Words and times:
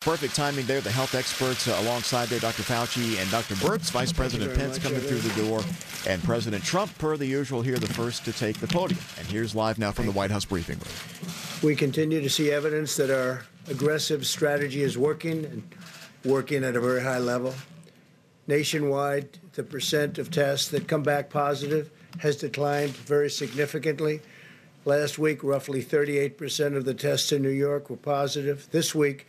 Perfect 0.00 0.34
timing 0.34 0.64
there. 0.64 0.80
The 0.80 0.90
health 0.90 1.14
experts 1.14 1.68
uh, 1.68 1.76
alongside 1.82 2.30
there, 2.30 2.40
Dr. 2.40 2.62
Fauci 2.62 3.20
and 3.20 3.30
Dr. 3.30 3.54
Birx, 3.56 3.90
Vice 3.90 4.14
President 4.14 4.54
Pence 4.54 4.78
much, 4.78 4.82
coming 4.82 5.00
through 5.00 5.18
the 5.18 5.42
door, 5.42 5.60
and 6.08 6.24
President 6.24 6.64
Trump, 6.64 6.96
per 6.96 7.18
the 7.18 7.26
usual, 7.26 7.60
here 7.60 7.76
the 7.76 7.86
first 7.86 8.24
to 8.24 8.32
take 8.32 8.58
the 8.60 8.66
podium. 8.66 8.98
And 9.18 9.26
here's 9.26 9.54
live 9.54 9.78
now 9.78 9.92
from 9.92 10.06
the 10.06 10.12
White 10.12 10.30
House 10.30 10.46
briefing 10.46 10.78
room. 10.78 11.30
We 11.62 11.76
continue 11.76 12.22
to 12.22 12.30
see 12.30 12.50
evidence 12.50 12.96
that 12.96 13.10
our 13.10 13.44
aggressive 13.68 14.26
strategy 14.26 14.80
is 14.80 14.96
working 14.96 15.44
and 15.44 15.70
working 16.24 16.64
at 16.64 16.76
a 16.76 16.80
very 16.80 17.02
high 17.02 17.18
level. 17.18 17.52
Nationwide, 18.46 19.36
the 19.52 19.62
percent 19.64 20.16
of 20.16 20.30
tests 20.30 20.68
that 20.68 20.88
come 20.88 21.02
back 21.02 21.28
positive 21.28 21.90
has 22.20 22.36
declined 22.36 22.96
very 22.96 23.28
significantly. 23.28 24.22
Last 24.86 25.18
week, 25.18 25.44
roughly 25.44 25.84
38% 25.84 26.74
of 26.74 26.86
the 26.86 26.94
tests 26.94 27.32
in 27.32 27.42
New 27.42 27.50
York 27.50 27.90
were 27.90 27.98
positive. 27.98 28.66
This 28.70 28.94
week, 28.94 29.26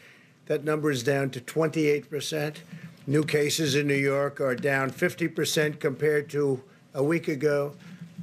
that 0.51 0.65
number 0.65 0.91
is 0.91 1.01
down 1.01 1.29
to 1.29 1.39
28%. 1.39 2.57
New 3.07 3.23
cases 3.23 3.75
in 3.75 3.87
New 3.87 3.93
York 3.93 4.41
are 4.41 4.53
down 4.53 4.91
50% 4.91 5.79
compared 5.79 6.29
to 6.31 6.61
a 6.93 7.01
week 7.01 7.29
ago, 7.29 7.73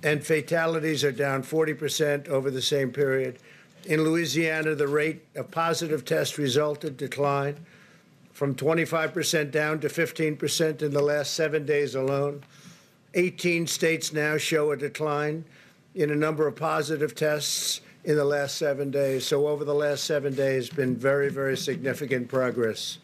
and 0.03 0.23
fatalities 0.23 1.03
are 1.05 1.11
down 1.11 1.43
40% 1.43 2.29
over 2.29 2.51
the 2.51 2.61
same 2.61 2.93
period. 2.93 3.39
In 3.87 4.05
Louisiana, 4.05 4.75
the 4.75 4.89
rate 4.89 5.25
of 5.37 5.51
positive 5.51 6.05
test 6.05 6.37
resulted 6.37 6.99
decline 6.99 7.65
from 8.35 8.55
25% 8.55 9.51
down 9.51 9.81
to 9.81 9.89
15% 9.89 10.83
in 10.83 10.93
the 10.93 11.01
last 11.01 11.33
seven 11.33 11.65
days 11.65 11.95
alone. 11.95 12.45
18 13.15 13.67
states 13.67 14.13
now 14.13 14.37
show 14.37 14.71
a 14.71 14.77
decline 14.77 15.47
in 15.95 16.11
a 16.11 16.15
number 16.15 16.47
of 16.47 16.57
positive 16.57 17.15
tests 17.15 17.81
in 18.09 18.17
the 18.17 18.25
last 18.25 18.57
seven 18.57 18.91
days. 18.91 19.27
So 19.27 19.47
over 19.49 19.67
the 19.67 19.75
last 19.75 20.05
seven 20.05 20.35
days, 20.35 20.71
been 20.71 20.97
very, 20.97 21.29
very 21.29 21.59
significant 21.59 22.27
progress. 22.27 23.01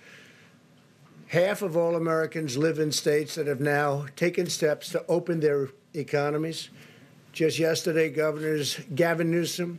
Half 1.27 1.61
of 1.61 1.77
all 1.77 1.95
Americans 1.95 2.57
live 2.57 2.79
in 2.79 2.91
states 2.91 3.35
that 3.35 3.47
have 3.47 3.61
now 3.61 4.07
taken 4.17 4.47
steps 4.47 4.89
to 4.93 5.05
open 5.07 5.41
their 5.41 5.69
economies. 5.93 6.71
Just 7.35 7.59
yesterday, 7.59 8.09
Governors 8.09 8.81
Gavin 8.95 9.31
Newsom, 9.31 9.79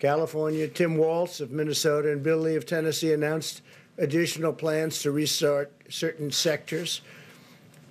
California, 0.00 0.68
Tim 0.68 0.98
Walz 0.98 1.40
of 1.40 1.50
Minnesota, 1.50 2.12
and 2.12 2.22
Bill 2.22 2.36
Lee 2.36 2.56
of 2.56 2.66
Tennessee 2.66 3.14
announced 3.14 3.62
additional 3.96 4.52
plans 4.52 5.00
to 5.00 5.10
restart 5.12 5.72
certain 5.88 6.30
sectors. 6.30 7.00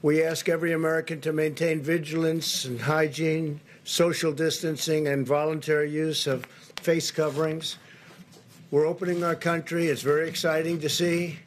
We 0.03 0.21
ask 0.21 0.47
every 0.47 0.73
American 0.73 1.21
to 1.21 1.33
maintain 1.33 1.81
vigilance 1.81 2.65
and 2.65 2.79
hygiene, 2.79 3.61
social 3.83 4.31
distancing, 4.31 5.07
and 5.07 5.25
voluntary 5.25 5.89
use 5.89 6.27
of 6.27 6.45
face 6.81 7.11
coverings. 7.11 7.77
We're 8.71 8.85
opening 8.85 9.23
our 9.23 9.35
country. 9.35 9.87
It's 9.87 10.01
very 10.01 10.27
exciting 10.27 10.79
to 10.81 10.89
see. 10.89 11.39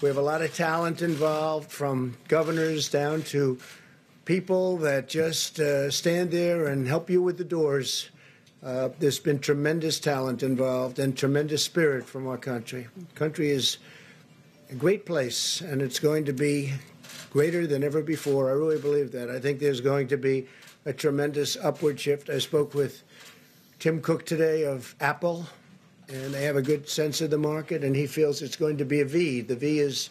We 0.00 0.08
have 0.08 0.16
a 0.16 0.22
lot 0.22 0.42
of 0.42 0.54
talent 0.54 1.02
involved, 1.02 1.70
from 1.70 2.16
governors 2.28 2.88
down 2.88 3.22
to 3.24 3.58
people 4.24 4.76
that 4.78 5.08
just 5.08 5.60
uh, 5.60 5.90
stand 5.90 6.30
there 6.30 6.66
and 6.66 6.86
help 6.86 7.08
you 7.08 7.22
with 7.22 7.38
the 7.38 7.44
doors. 7.44 8.10
Uh, 8.62 8.88
there's 8.98 9.18
been 9.18 9.38
tremendous 9.38 10.00
talent 10.00 10.42
involved 10.42 10.98
and 10.98 11.16
tremendous 11.16 11.62
spirit 11.62 12.04
from 12.04 12.26
our 12.26 12.38
country. 12.38 12.88
country 13.14 13.50
is 13.50 13.78
a 14.70 14.74
great 14.74 15.06
place, 15.06 15.60
and 15.60 15.80
it's 15.80 16.00
going 16.00 16.24
to 16.24 16.32
be 16.32 16.72
greater 17.30 17.66
than 17.66 17.84
ever 17.84 18.02
before. 18.02 18.48
I 18.48 18.54
really 18.54 18.80
believe 18.80 19.12
that. 19.12 19.30
I 19.30 19.38
think 19.38 19.60
there's 19.60 19.80
going 19.80 20.08
to 20.08 20.16
be 20.16 20.48
a 20.84 20.92
tremendous 20.92 21.56
upward 21.56 22.00
shift. 22.00 22.28
I 22.28 22.38
spoke 22.38 22.74
with 22.74 23.03
Tim 23.84 24.00
Cook 24.00 24.24
today 24.24 24.64
of 24.64 24.94
Apple, 24.98 25.46
and 26.08 26.32
they 26.32 26.44
have 26.44 26.56
a 26.56 26.62
good 26.62 26.88
sense 26.88 27.20
of 27.20 27.28
the 27.28 27.36
market, 27.36 27.84
and 27.84 27.94
he 27.94 28.06
feels 28.06 28.40
it's 28.40 28.56
going 28.56 28.78
to 28.78 28.84
be 28.86 29.02
a 29.02 29.04
V. 29.04 29.42
The 29.42 29.56
V 29.56 29.78
is 29.78 30.08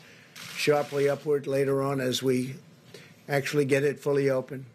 sharply 0.55 1.09
upward 1.09 1.47
later 1.47 1.81
on 1.81 1.99
as 1.99 2.21
we 2.21 2.53
actually 3.27 3.65
get 3.65 3.83
it 3.83 3.99
fully 3.99 4.29
open. 4.29 4.67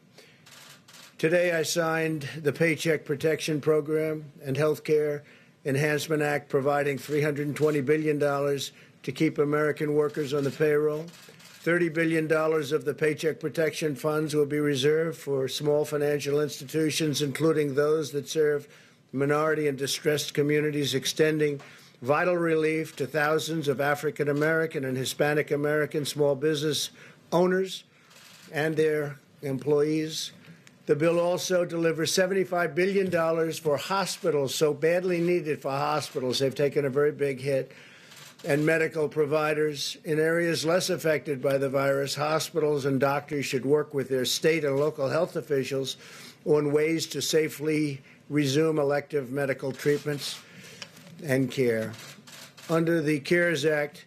Today, 1.16 1.52
I 1.52 1.62
signed 1.62 2.28
the 2.42 2.52
Paycheck 2.52 3.04
Protection 3.04 3.60
Program 3.60 4.24
and 4.44 4.56
Healthcare 4.56 5.22
Enhancement 5.64 6.20
Act, 6.20 6.48
providing 6.48 6.98
$320 6.98 7.86
billion 7.86 8.18
to 8.18 9.12
keep 9.12 9.38
American 9.38 9.94
workers 9.94 10.34
on 10.34 10.42
the 10.42 10.50
payroll. 10.50 11.06
$30 11.64 11.94
billion 11.94 12.24
of 12.32 12.84
the 12.84 12.94
Paycheck 12.94 13.38
Protection 13.38 13.94
Funds 13.94 14.34
will 14.34 14.44
be 14.44 14.58
reserved 14.58 15.18
for 15.18 15.46
small 15.46 15.84
financial 15.84 16.40
institutions, 16.40 17.22
including 17.22 17.76
those 17.76 18.10
that 18.10 18.28
serve 18.28 18.66
minority 19.12 19.68
and 19.68 19.78
distressed 19.78 20.34
communities, 20.34 20.94
extending 20.94 21.60
vital 22.02 22.36
relief 22.36 22.94
to 22.96 23.06
thousands 23.06 23.68
of 23.68 23.80
African 23.80 24.28
American 24.28 24.84
and 24.84 24.96
Hispanic 24.96 25.50
American 25.50 26.04
small 26.04 26.34
business 26.34 26.90
owners 27.32 27.84
and 28.52 28.76
their 28.76 29.18
employees. 29.42 30.32
The 30.86 30.96
bill 30.96 31.20
also 31.20 31.64
delivers 31.64 32.12
$75 32.12 32.74
billion 32.74 33.52
for 33.52 33.76
hospitals, 33.76 34.54
so 34.54 34.72
badly 34.72 35.20
needed 35.20 35.60
for 35.60 35.70
hospitals. 35.70 36.38
They've 36.38 36.54
taken 36.54 36.86
a 36.86 36.90
very 36.90 37.12
big 37.12 37.40
hit. 37.40 37.72
And 38.44 38.64
medical 38.64 39.08
providers 39.08 39.98
in 40.04 40.20
areas 40.20 40.64
less 40.64 40.90
affected 40.90 41.42
by 41.42 41.58
the 41.58 41.68
virus, 41.68 42.14
hospitals 42.14 42.84
and 42.84 43.00
doctors 43.00 43.44
should 43.44 43.66
work 43.66 43.92
with 43.92 44.08
their 44.08 44.24
state 44.24 44.64
and 44.64 44.78
local 44.78 45.08
health 45.08 45.34
officials 45.34 45.96
on 46.44 46.72
ways 46.72 47.06
to 47.08 47.20
safely 47.20 48.00
resume 48.28 48.78
elective 48.78 49.30
medical 49.30 49.72
treatments 49.72 50.40
and 51.24 51.50
care. 51.50 51.92
Under 52.70 53.00
the 53.00 53.20
CARES 53.20 53.64
Act, 53.64 54.04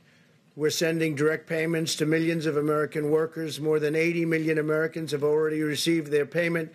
we're 0.56 0.70
sending 0.70 1.16
direct 1.16 1.48
payments 1.48 1.96
to 1.96 2.06
millions 2.06 2.46
of 2.46 2.58
American 2.58 3.10
workers. 3.10 3.60
More 3.60 3.80
than 3.80 3.96
80 3.96 4.26
million 4.26 4.58
Americans 4.58 5.12
have 5.12 5.24
already 5.24 5.62
received 5.62 6.12
their 6.12 6.26
payment. 6.26 6.72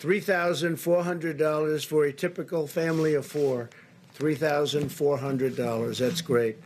$3,400 0.00 1.86
for 1.86 2.04
a 2.04 2.12
typical 2.12 2.66
family 2.66 3.14
of 3.14 3.24
four. 3.24 3.70
$3,400. 4.18 5.98
That's 5.98 6.20
great. 6.20 6.56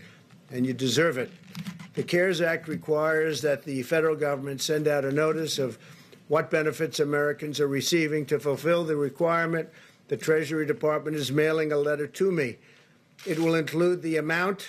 And 0.50 0.65
you 0.65 0.72
deserve 0.72 1.19
it. 1.19 1.31
The 1.94 2.03
CARES 2.03 2.41
Act 2.41 2.69
requires 2.69 3.43
that 3.43 3.65
the 3.65 3.82
federal 3.82 4.16
government 4.16 4.60
send 4.60 4.87
out 4.87 5.05
a 5.05 5.12
notice 5.12 5.59
of 5.59 5.78
what 6.28 6.50
benefits 6.50 7.00
Americans 7.00 7.60
are 7.60 7.69
receiving 7.69 8.26
to 8.26 8.38
fulfill 8.38 8.84
the 8.84 8.97
requirement. 8.97 9.69
The 10.09 10.17
Treasury 10.17 10.67
Department 10.67 11.17
is 11.17 11.33
mailing 11.33 11.72
a 11.72 11.77
letter 11.77 12.06
to 12.06 12.31
me. 12.31 12.59
It 13.27 13.41
will 13.41 13.56
include 13.56 14.03
the 14.03 14.17
amount, 14.19 14.69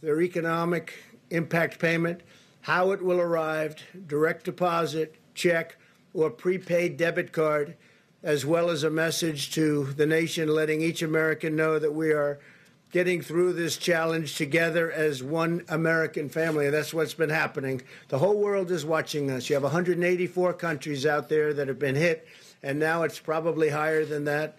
their 0.00 0.22
economic 0.22 0.94
impact 1.30 1.80
payment, 1.80 2.20
how 2.60 2.92
it 2.92 3.02
will 3.02 3.20
arrive, 3.20 3.76
direct 4.06 4.44
deposit, 4.44 5.16
check, 5.34 5.76
or 6.14 6.30
prepaid 6.30 6.96
debit 6.96 7.32
card, 7.32 7.76
as 8.22 8.46
well 8.46 8.70
as 8.70 8.84
a 8.84 8.90
message 8.90 9.52
to 9.54 9.84
the 9.94 10.06
nation 10.06 10.48
letting 10.48 10.82
each 10.82 11.02
American 11.02 11.56
know 11.56 11.80
that 11.80 11.92
we 11.92 12.12
are 12.12 12.38
getting 12.92 13.20
through 13.20 13.52
this 13.52 13.76
challenge 13.76 14.36
together 14.36 14.92
as 14.92 15.20
one 15.20 15.64
American 15.68 16.28
family. 16.28 16.66
And 16.66 16.74
that's 16.74 16.94
what's 16.94 17.14
been 17.14 17.30
happening. 17.30 17.82
The 18.08 18.18
whole 18.18 18.38
world 18.38 18.70
is 18.70 18.84
watching 18.84 19.32
us. 19.32 19.50
You 19.50 19.54
have 19.56 19.64
184 19.64 20.54
countries 20.54 21.04
out 21.04 21.28
there 21.28 21.52
that 21.54 21.66
have 21.66 21.80
been 21.80 21.96
hit, 21.96 22.28
and 22.62 22.78
now 22.78 23.02
it's 23.02 23.18
probably 23.18 23.68
higher 23.68 24.04
than 24.04 24.24
that. 24.26 24.58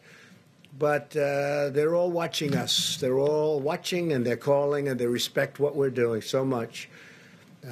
But 0.78 1.16
uh, 1.16 1.70
they're 1.70 1.96
all 1.96 2.12
watching 2.12 2.56
us. 2.56 2.98
They're 2.98 3.18
all 3.18 3.60
watching 3.60 4.14
and 4.14 4.26
they're 4.26 4.38
calling 4.38 4.90
and 4.90 5.00
they 5.00 5.08
respect 5.08 5.60
what 5.60 5.76
we're 5.76 5.90
doing 5.90 6.22
so 6.22 6.46
much. 6.46 6.88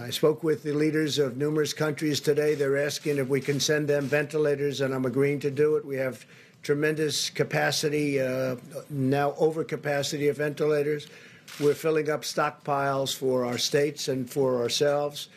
I 0.01 0.09
spoke 0.09 0.43
with 0.43 0.63
the 0.63 0.73
leaders 0.73 1.19
of 1.19 1.37
numerous 1.37 1.73
countries 1.73 2.19
today. 2.19 2.55
They're 2.55 2.77
asking 2.77 3.17
if 3.17 3.29
we 3.29 3.39
can 3.39 3.59
send 3.59 3.87
them 3.87 4.05
ventilators, 4.05 4.81
and 4.81 4.93
I'm 4.93 5.05
agreeing 5.05 5.39
to 5.41 5.51
do 5.51 5.77
it. 5.77 5.85
We 5.85 5.95
have 5.97 6.25
tremendous 6.63 7.29
capacity, 7.29 8.19
uh, 8.19 8.57
now 8.89 9.31
overcapacity 9.33 10.29
of 10.29 10.37
ventilators. 10.37 11.07
We're 11.59 11.75
filling 11.75 12.09
up 12.09 12.23
stockpiles 12.23 13.15
for 13.15 13.45
our 13.45 13.57
states 13.57 14.07
and 14.07 14.29
for 14.29 14.61
ourselves. 14.61 15.29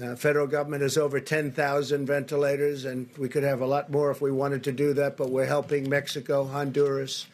Uh, 0.00 0.14
federal 0.14 0.46
government 0.46 0.82
has 0.82 0.96
over 0.96 1.18
10,000 1.18 2.06
ventilators, 2.06 2.84
and 2.84 3.08
we 3.18 3.28
could 3.28 3.42
have 3.42 3.60
a 3.60 3.66
lot 3.66 3.90
more 3.90 4.10
if 4.10 4.20
we 4.20 4.30
wanted 4.30 4.62
to 4.64 4.72
do 4.72 4.92
that, 4.92 5.16
but 5.16 5.30
we're 5.30 5.46
helping 5.46 5.88
Mexico, 5.88 6.44
Honduras, 6.44 7.26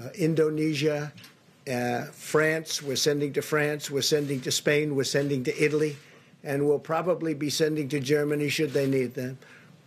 uh, 0.00 0.08
Indonesia, 0.14 1.12
uh, 1.70 2.04
France. 2.06 2.82
We're 2.82 2.96
sending 2.96 3.32
to 3.34 3.42
France. 3.42 3.90
We're 3.90 4.02
sending 4.02 4.40
to 4.40 4.50
Spain. 4.50 4.96
We're 4.96 5.04
sending 5.04 5.44
to 5.44 5.62
Italy. 5.64 5.96
And 6.42 6.66
we'll 6.66 6.78
probably 6.78 7.34
be 7.34 7.50
sending 7.50 7.88
to 7.90 8.00
Germany 8.00 8.48
should 8.48 8.72
they 8.72 8.86
need 8.86 9.14
them. 9.14 9.38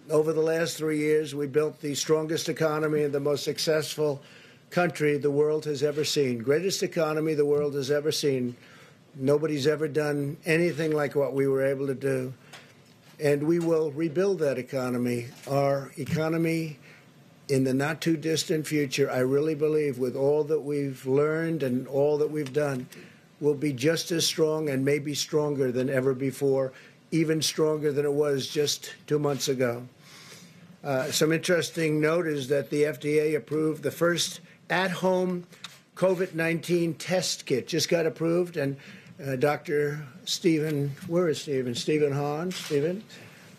Over 0.09 0.33
the 0.33 0.41
last 0.41 0.77
three 0.77 0.99
years, 0.99 1.33
we 1.33 1.47
built 1.47 1.81
the 1.81 1.95
strongest 1.95 2.47
economy 2.47 3.03
and 3.03 3.13
the 3.13 3.19
most 3.19 3.43
successful 3.43 4.21
country 4.69 5.17
the 5.17 5.31
world 5.31 5.65
has 5.65 5.81
ever 5.81 6.03
seen. 6.03 6.39
Greatest 6.39 6.83
economy 6.83 7.33
the 7.33 7.45
world 7.45 7.73
has 7.73 7.89
ever 7.89 8.11
seen. 8.11 8.55
Nobody's 9.15 9.67
ever 9.67 9.87
done 9.87 10.37
anything 10.45 10.91
like 10.91 11.15
what 11.15 11.33
we 11.33 11.47
were 11.47 11.63
able 11.63 11.87
to 11.87 11.93
do. 11.93 12.33
And 13.19 13.43
we 13.43 13.59
will 13.59 13.91
rebuild 13.91 14.39
that 14.39 14.57
economy. 14.57 15.27
Our 15.47 15.91
economy 15.97 16.79
in 17.47 17.63
the 17.63 17.73
not 17.73 18.01
too 18.01 18.17
distant 18.17 18.65
future, 18.65 19.11
I 19.11 19.19
really 19.19 19.53
believe, 19.53 19.99
with 19.99 20.15
all 20.15 20.43
that 20.45 20.61
we've 20.61 21.05
learned 21.05 21.61
and 21.61 21.87
all 21.87 22.17
that 22.17 22.31
we've 22.31 22.53
done, 22.53 22.87
will 23.39 23.53
be 23.53 23.73
just 23.73 24.11
as 24.11 24.25
strong 24.25 24.69
and 24.69 24.83
maybe 24.83 25.13
stronger 25.13 25.71
than 25.71 25.89
ever 25.89 26.13
before, 26.13 26.71
even 27.11 27.41
stronger 27.41 27.91
than 27.91 28.05
it 28.05 28.13
was 28.13 28.47
just 28.47 28.93
two 29.05 29.19
months 29.19 29.47
ago. 29.47 29.87
Uh, 30.83 31.11
some 31.11 31.31
interesting 31.31 32.01
note 32.01 32.25
is 32.25 32.47
that 32.47 32.69
the 32.69 32.83
FDA 32.83 33.35
approved 33.35 33.83
the 33.83 33.91
first 33.91 34.39
at 34.69 34.89
home 34.89 35.45
COVID 35.95 36.33
19 36.33 36.95
test 36.95 37.45
kit, 37.45 37.67
just 37.67 37.89
got 37.89 38.05
approved. 38.05 38.57
And 38.57 38.77
uh, 39.21 39.35
Dr. 39.35 40.05
Stephen, 40.25 40.91
where 41.07 41.29
is 41.29 41.41
Stephen? 41.41 41.75
Stephen 41.75 42.11
Hahn, 42.11 42.51
Stephen, 42.51 43.03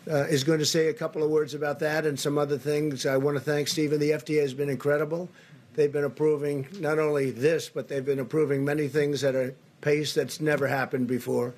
uh, 0.09 0.25
is 0.25 0.43
going 0.43 0.59
to 0.59 0.65
say 0.65 0.87
a 0.87 0.93
couple 0.93 1.23
of 1.23 1.29
words 1.29 1.53
about 1.53 1.79
that 1.79 2.05
and 2.05 2.19
some 2.19 2.37
other 2.37 2.57
things. 2.57 3.05
I 3.05 3.17
want 3.17 3.37
to 3.37 3.41
thank 3.41 3.67
Stephen. 3.67 3.99
The 3.99 4.11
FDA 4.11 4.41
has 4.41 4.53
been 4.53 4.69
incredible. 4.69 5.29
They've 5.73 5.91
been 5.91 6.03
approving 6.03 6.67
not 6.79 6.99
only 6.99 7.31
this, 7.31 7.69
but 7.69 7.87
they've 7.87 8.05
been 8.05 8.19
approving 8.19 8.63
many 8.63 8.87
things 8.87 9.23
at 9.23 9.35
a 9.35 9.53
pace 9.81 10.13
that's 10.13 10.39
never 10.39 10.67
happened 10.67 11.07
before. 11.07 11.53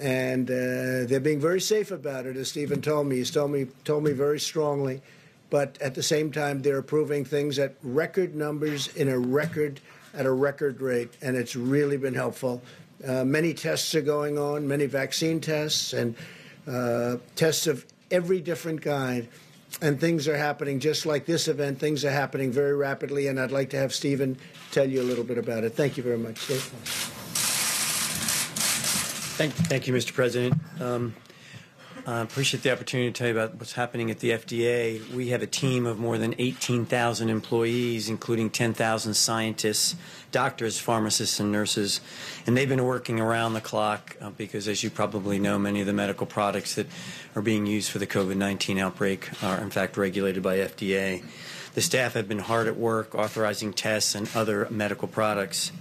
And 0.00 0.48
uh, 0.50 1.06
they're 1.06 1.20
being 1.20 1.40
very 1.40 1.60
safe 1.60 1.90
about 1.90 2.26
it, 2.26 2.36
as 2.36 2.48
Stephen 2.48 2.80
told 2.80 3.08
me. 3.08 3.16
He's 3.16 3.30
told 3.30 3.50
me 3.50 3.66
told 3.84 4.04
me 4.04 4.12
very 4.12 4.38
strongly. 4.38 5.02
But 5.50 5.80
at 5.80 5.94
the 5.94 6.02
same 6.02 6.30
time, 6.30 6.62
they're 6.62 6.78
approving 6.78 7.24
things 7.24 7.58
at 7.58 7.74
record 7.82 8.34
numbers 8.34 8.88
in 8.88 9.08
a 9.08 9.18
record 9.18 9.80
at 10.14 10.26
a 10.26 10.30
record 10.30 10.80
rate, 10.80 11.16
and 11.20 11.36
it's 11.36 11.56
really 11.56 11.96
been 11.96 12.14
helpful. 12.14 12.62
Uh, 13.06 13.24
many 13.24 13.54
tests 13.54 13.94
are 13.94 14.00
going 14.02 14.38
on, 14.38 14.66
many 14.66 14.86
vaccine 14.86 15.40
tests, 15.40 15.92
and 15.92 16.16
uh, 16.66 17.16
tests 17.36 17.66
of 17.66 17.86
every 18.10 18.40
different 18.40 18.82
kind. 18.82 19.28
And 19.80 20.00
things 20.00 20.26
are 20.26 20.36
happening 20.36 20.80
just 20.80 21.06
like 21.06 21.26
this 21.26 21.46
event. 21.46 21.78
Things 21.78 22.04
are 22.04 22.10
happening 22.10 22.50
very 22.50 22.74
rapidly, 22.74 23.28
and 23.28 23.38
I'd 23.38 23.52
like 23.52 23.70
to 23.70 23.76
have 23.76 23.94
Stephen 23.94 24.36
tell 24.72 24.88
you 24.88 25.00
a 25.00 25.04
little 25.04 25.24
bit 25.24 25.38
about 25.38 25.62
it. 25.64 25.74
Thank 25.74 25.96
you 25.96 26.02
very 26.02 26.18
much. 26.18 26.38
Thank, 29.38 29.52
thank 29.52 29.86
you, 29.86 29.94
Mr. 29.94 30.12
President. 30.12 30.54
Um, 30.80 31.14
I 32.08 32.20
appreciate 32.20 32.62
the 32.62 32.72
opportunity 32.72 33.12
to 33.12 33.18
tell 33.18 33.26
you 33.26 33.38
about 33.38 33.56
what's 33.56 33.74
happening 33.74 34.10
at 34.10 34.20
the 34.20 34.30
FDA. 34.30 35.06
We 35.12 35.28
have 35.28 35.42
a 35.42 35.46
team 35.46 35.84
of 35.84 35.98
more 35.98 36.16
than 36.16 36.34
18,000 36.38 37.28
employees, 37.28 38.08
including 38.08 38.48
10,000 38.48 39.12
scientists, 39.12 39.94
doctors, 40.32 40.78
pharmacists, 40.78 41.38
and 41.38 41.52
nurses. 41.52 42.00
And 42.46 42.56
they've 42.56 42.68
been 42.68 42.86
working 42.86 43.20
around 43.20 43.52
the 43.52 43.60
clock 43.60 44.16
uh, 44.22 44.30
because, 44.30 44.68
as 44.68 44.82
you 44.82 44.88
probably 44.88 45.38
know, 45.38 45.58
many 45.58 45.82
of 45.82 45.86
the 45.86 45.92
medical 45.92 46.26
products 46.26 46.76
that 46.76 46.86
are 47.36 47.42
being 47.42 47.66
used 47.66 47.90
for 47.90 47.98
the 47.98 48.06
COVID 48.06 48.38
19 48.38 48.78
outbreak 48.78 49.28
are, 49.42 49.60
in 49.60 49.68
fact, 49.68 49.98
regulated 49.98 50.42
by 50.42 50.56
FDA. 50.56 51.22
The 51.74 51.82
staff 51.82 52.14
have 52.14 52.26
been 52.26 52.38
hard 52.38 52.68
at 52.68 52.78
work 52.78 53.14
authorizing 53.14 53.74
tests 53.74 54.14
and 54.14 54.30
other 54.34 54.66
medical 54.70 55.08
products. 55.08 55.72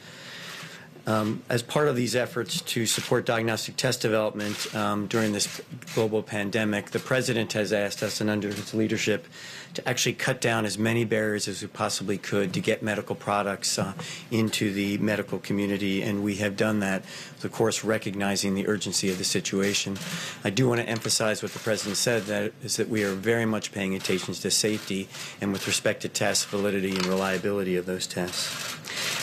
Um, 1.08 1.42
as 1.48 1.64
part 1.64 1.88
of 1.88 1.96
these 1.96 2.18
efforts 2.18 2.60
to 2.60 2.86
support 2.86 3.26
diagnostic 3.26 3.78
test 3.78 4.02
development 4.02 4.76
um, 4.76 5.08
during 5.08 5.32
this 5.32 5.62
global 5.96 6.22
pandemic, 6.22 6.92
the 6.92 7.00
president 7.00 7.54
has 7.54 7.72
asked 7.72 8.04
us, 8.04 8.20
and 8.20 8.30
under 8.30 8.50
his 8.50 8.74
leadership, 8.74 9.26
to 9.74 9.88
actually 9.88 10.16
cut 10.16 10.42
down 10.42 10.66
as 10.66 10.78
many 10.78 11.06
barriers 11.06 11.48
as 11.48 11.62
we 11.62 11.70
possibly 11.70 12.18
could 12.18 12.54
to 12.54 12.60
get 12.60 12.84
medical 12.84 13.16
products 13.16 13.80
uh, 13.80 13.94
into 14.32 14.74
the 14.74 14.98
medical 14.98 15.40
community, 15.40 16.02
and 16.02 16.26
we 16.26 16.36
have 16.36 16.58
done 16.58 16.82
that, 16.82 17.06
of 17.42 17.52
course, 17.54 17.86
recognizing 17.86 18.54
the 18.54 18.68
urgency 18.68 19.10
of 19.10 19.18
the 19.18 19.24
situation. 19.24 19.98
I 20.44 20.50
do 20.50 20.68
want 20.68 20.82
to 20.82 20.90
emphasize 20.90 21.42
what 21.42 21.54
the 21.54 21.60
president 21.60 21.96
said, 21.96 22.24
that 22.24 22.52
is 22.62 22.76
that 22.76 22.90
we 22.90 23.06
are 23.06 23.14
very 23.14 23.46
much 23.46 23.72
paying 23.72 23.96
attention 23.96 24.34
to 24.34 24.52
safety 24.52 25.08
and 25.40 25.54
with 25.54 25.68
respect 25.68 26.02
to 26.02 26.10
test 26.10 26.48
validity 26.48 26.92
and 26.92 27.06
reliability 27.06 27.78
of 27.78 27.86
those 27.86 28.08
tests. 28.08 28.78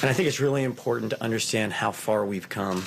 And 0.04 0.10
I 0.10 0.12
think 0.12 0.28
it's 0.28 0.38
really 0.38 0.64
important 0.64 1.12
to 1.12 1.22
understand 1.22 1.72
how 1.72 1.90
far 1.90 2.26
we've 2.26 2.50
come 2.50 2.84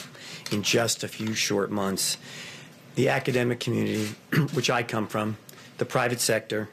in 0.51 0.61
just 0.61 1.03
a 1.03 1.07
few 1.07 1.33
short 1.33 1.71
months. 1.71 2.19
The 2.93 3.09
academic 3.09 3.59
community, 3.59 4.13
which 4.53 4.69
I 4.69 4.83
come 4.83 5.07
from, 5.07 5.37
the 5.79 5.85
private 5.85 6.19
sector, 6.19 6.69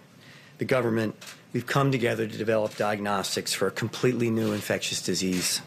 the 0.58 0.66
government, 0.66 1.16
we've 1.54 1.64
come 1.64 1.90
together 1.90 2.26
to 2.26 2.36
develop 2.36 2.76
diagnostics 2.76 3.54
for 3.54 3.68
a 3.68 3.70
completely 3.70 4.28
new 4.28 4.52
infectious 4.52 5.00
disease. 5.00 5.62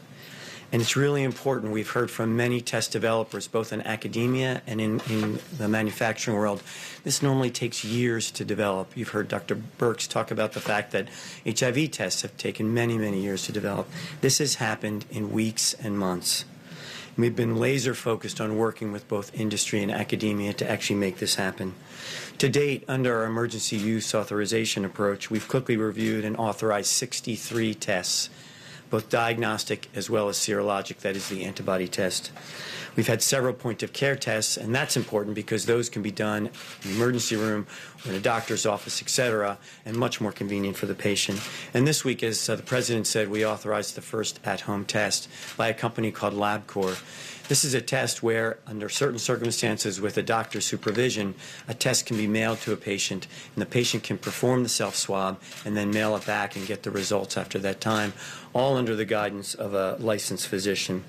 And 0.72 0.81
it's 0.81 0.98
really 0.98 1.24
important. 1.24 1.72
We've 1.72 1.90
heard 1.90 2.12
from 2.12 2.36
many 2.36 2.60
test 2.60 2.92
developers, 2.92 3.48
both 3.48 3.72
in 3.72 3.81
academia 3.84 4.62
and 4.68 4.81
in, 4.81 5.00
in, 5.10 5.40
the 5.58 5.69
manufacturing 5.69 6.36
world. 6.36 6.62
This 7.06 7.24
normally 7.24 7.52
takes 7.52 7.86
years 7.86 8.31
to 8.31 8.44
develop. 8.44 8.92
You've 8.96 9.10
heard 9.10 9.30
Dr. 9.30 9.56
Birx 9.56 10.10
talk 10.10 10.30
about 10.30 10.52
the 10.52 10.60
fact 10.60 10.92
that 10.92 11.08
HIV 11.46 11.92
tests 11.92 12.22
have 12.22 12.36
taken 12.36 12.74
many, 12.74 12.98
many 12.98 13.22
years 13.22 13.46
to 13.46 13.54
develop. 13.54 13.88
This 14.19 14.40
has 14.40 14.56
happened 14.56 15.06
in 15.10 15.31
weeks 15.31 15.74
and 15.75 15.98
months. 15.98 16.44
We've 17.18 17.36
been 17.36 17.56
laser 17.56 17.96
focused 17.96 18.40
on 18.40 18.58
working 18.58 18.92
with 18.92 19.08
both 19.08 19.34
industry 19.34 19.81
and 19.81 19.92
academia 19.92 20.54
to 20.54 20.69
actually 20.69 20.98
make 20.98 21.18
this 21.18 21.36
happen. 21.36 21.74
To 22.38 22.50
date, 22.50 22.84
under 22.88 23.18
our 23.18 23.25
emergency 23.25 23.78
use 23.78 24.14
authorization 24.14 24.86
approach, 24.86 25.31
we've 25.31 25.48
quickly 25.48 25.78
reviewed 25.78 26.25
and 26.25 26.38
authorized 26.38 26.90
63 26.90 27.74
tests 27.74 28.30
both 28.89 29.10
diagnostic 29.10 29.88
as 29.95 30.10
well 30.10 30.30
as 30.30 30.38
serologic, 30.38 30.98
that 31.00 31.16
is 31.16 31.30
the 31.30 31.44
antibody 31.44 31.88
test. 31.88 32.31
We've 32.95 33.07
had 33.07 33.22
several 33.22 33.54
point 33.54 33.84
of 33.84 33.94
care 33.94 34.16
tests, 34.16 34.57
and 34.57 34.74
that's 34.74 34.98
important 34.98 35.36
because 35.36 35.68
those 35.68 35.88
can 35.88 36.01
be 36.01 36.10
done 36.10 36.48
in 36.48 36.89
the 36.89 36.95
emergency 36.95 37.36
room 37.36 37.68
or 38.04 38.12
in 38.12 38.18
a 38.18 38.19
doctor's 38.19 38.66
office, 38.66 39.01
et 39.04 39.10
cetera, 39.10 39.60
and 39.86 39.95
much 39.95 40.19
more 40.19 40.31
convenient 40.31 40.78
for 40.78 40.88
the 40.88 40.95
patient. 40.95 41.39
And 41.75 41.86
this 41.86 42.04
week, 42.04 42.24
as 42.24 42.50
uh, 42.50 42.56
the 42.56 42.63
president 42.63 43.06
said, 43.06 43.30
we 43.30 43.45
authorized 43.45 43.94
the 43.94 44.01
first 44.01 44.39
at 44.44 44.62
home 44.62 44.84
test 44.84 45.30
by 45.57 45.68
a 45.68 45.75
company 45.75 46.12
called 46.12 46.33
LabCorp. 46.33 47.37
This 47.47 47.63
is 47.63 47.73
a 47.73 47.81
test 47.81 48.21
where, 48.21 48.57
under 48.67 48.89
certain 48.89 49.19
circumstances 49.19 50.01
with 50.01 50.17
a 50.17 50.23
doctor's 50.23 50.65
supervision, 50.65 51.33
a 51.67 51.73
test 51.73 52.05
can 52.05 52.17
be 52.17 52.27
mailed 52.27 52.59
to 52.61 52.73
a 52.73 52.77
patient, 52.77 53.27
and 53.55 53.61
the 53.61 53.65
patient 53.65 54.03
can 54.03 54.17
perform 54.17 54.63
the 54.63 54.69
self 54.69 54.95
swab 54.95 55.39
and 55.63 55.77
then 55.77 55.91
mail 55.91 56.15
it 56.17 56.25
back 56.25 56.57
and 56.57 56.67
get 56.67 56.83
the 56.83 56.91
results 56.91 57.38
after 57.38 57.57
that 57.59 57.79
time, 57.79 58.11
all 58.53 58.75
under 58.75 58.95
the 58.95 59.05
guidance 59.05 59.53
of 59.53 59.73
a 59.73 59.95
licensed 59.99 60.47
physician. 60.47 61.05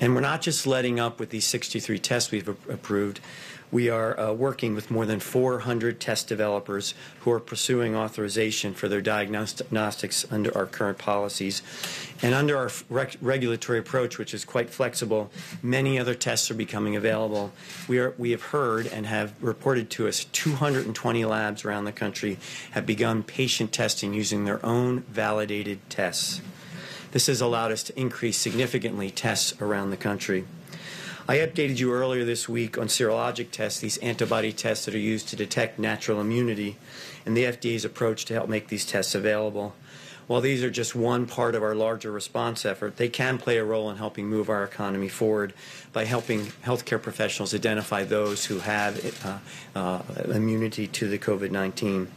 And 0.00 0.14
we're 0.14 0.20
not 0.20 0.42
just 0.42 0.66
letting 0.66 1.00
up 1.00 1.18
with 1.18 1.30
these 1.30 1.46
63 1.46 1.98
tests 1.98 2.30
we've 2.30 2.48
approved. 2.48 3.20
We 3.74 3.88
are 3.88 4.16
uh, 4.20 4.32
working 4.32 4.76
with 4.76 4.88
more 4.88 5.04
than 5.04 5.18
400 5.18 5.98
test 5.98 6.28
developers 6.28 6.94
who 7.22 7.32
are 7.32 7.40
pursuing 7.40 7.96
authorization 7.96 8.72
for 8.72 8.86
their 8.86 9.00
diagnostics 9.00 10.24
under 10.30 10.56
our 10.56 10.66
current 10.66 10.98
policies. 10.98 11.60
And 12.22 12.34
under 12.34 12.56
our 12.56 12.70
rec- 12.88 13.16
regulatory 13.20 13.80
approach, 13.80 14.16
which 14.16 14.32
is 14.32 14.44
quite 14.44 14.70
flexible, 14.70 15.32
many 15.60 15.98
other 15.98 16.14
tests 16.14 16.52
are 16.52 16.54
becoming 16.54 16.94
available. 16.94 17.50
We, 17.88 17.98
are, 17.98 18.14
we 18.16 18.30
have 18.30 18.42
heard 18.42 18.86
and 18.86 19.06
have 19.06 19.34
reported 19.42 19.90
to 19.90 20.06
us 20.06 20.24
220 20.26 21.24
labs 21.24 21.64
around 21.64 21.84
the 21.84 21.90
country 21.90 22.38
have 22.70 22.86
begun 22.86 23.24
patient 23.24 23.72
testing 23.72 24.14
using 24.14 24.44
their 24.44 24.64
own 24.64 25.00
validated 25.00 25.80
tests. 25.90 26.40
This 27.10 27.26
has 27.26 27.40
allowed 27.40 27.72
us 27.72 27.82
to 27.82 27.98
increase 27.98 28.38
significantly 28.38 29.10
tests 29.10 29.60
around 29.60 29.90
the 29.90 29.96
country. 29.96 30.44
I 31.26 31.36
updated 31.36 31.78
you 31.78 31.90
earlier 31.90 32.22
this 32.22 32.50
week 32.50 32.76
on 32.76 32.88
serologic 32.88 33.50
tests, 33.50 33.80
these 33.80 33.96
antibody 33.98 34.52
tests 34.52 34.84
that 34.84 34.94
are 34.94 34.98
used 34.98 35.26
to 35.30 35.36
detect 35.36 35.78
natural 35.78 36.20
immunity, 36.20 36.76
and 37.24 37.34
the 37.34 37.44
FDA's 37.44 37.86
approach 37.86 38.26
to 38.26 38.34
help 38.34 38.46
make 38.50 38.68
these 38.68 38.84
tests 38.84 39.14
available. 39.14 39.74
While 40.26 40.40
these 40.40 40.64
are 40.64 40.70
just 40.70 40.94
one 40.94 41.26
part 41.26 41.54
of 41.54 41.62
our 41.62 41.74
larger 41.74 42.10
response 42.10 42.64
effort, 42.64 42.96
they 42.96 43.08
can 43.08 43.36
play 43.36 43.58
a 43.58 43.64
role 43.64 43.90
in 43.90 43.96
helping 43.96 44.26
move 44.26 44.48
our 44.48 44.64
economy 44.64 45.08
forward 45.08 45.52
by 45.92 46.04
helping 46.04 46.46
healthcare 46.64 47.00
professionals 47.00 47.54
identify 47.54 48.04
those 48.04 48.46
who 48.46 48.58
have 48.58 49.24
uh, 49.24 49.38
uh, 49.78 50.02
immunity 50.32 50.86
to 50.88 51.08
the 51.08 51.18
COVID 51.18 51.50
19. 51.50 52.10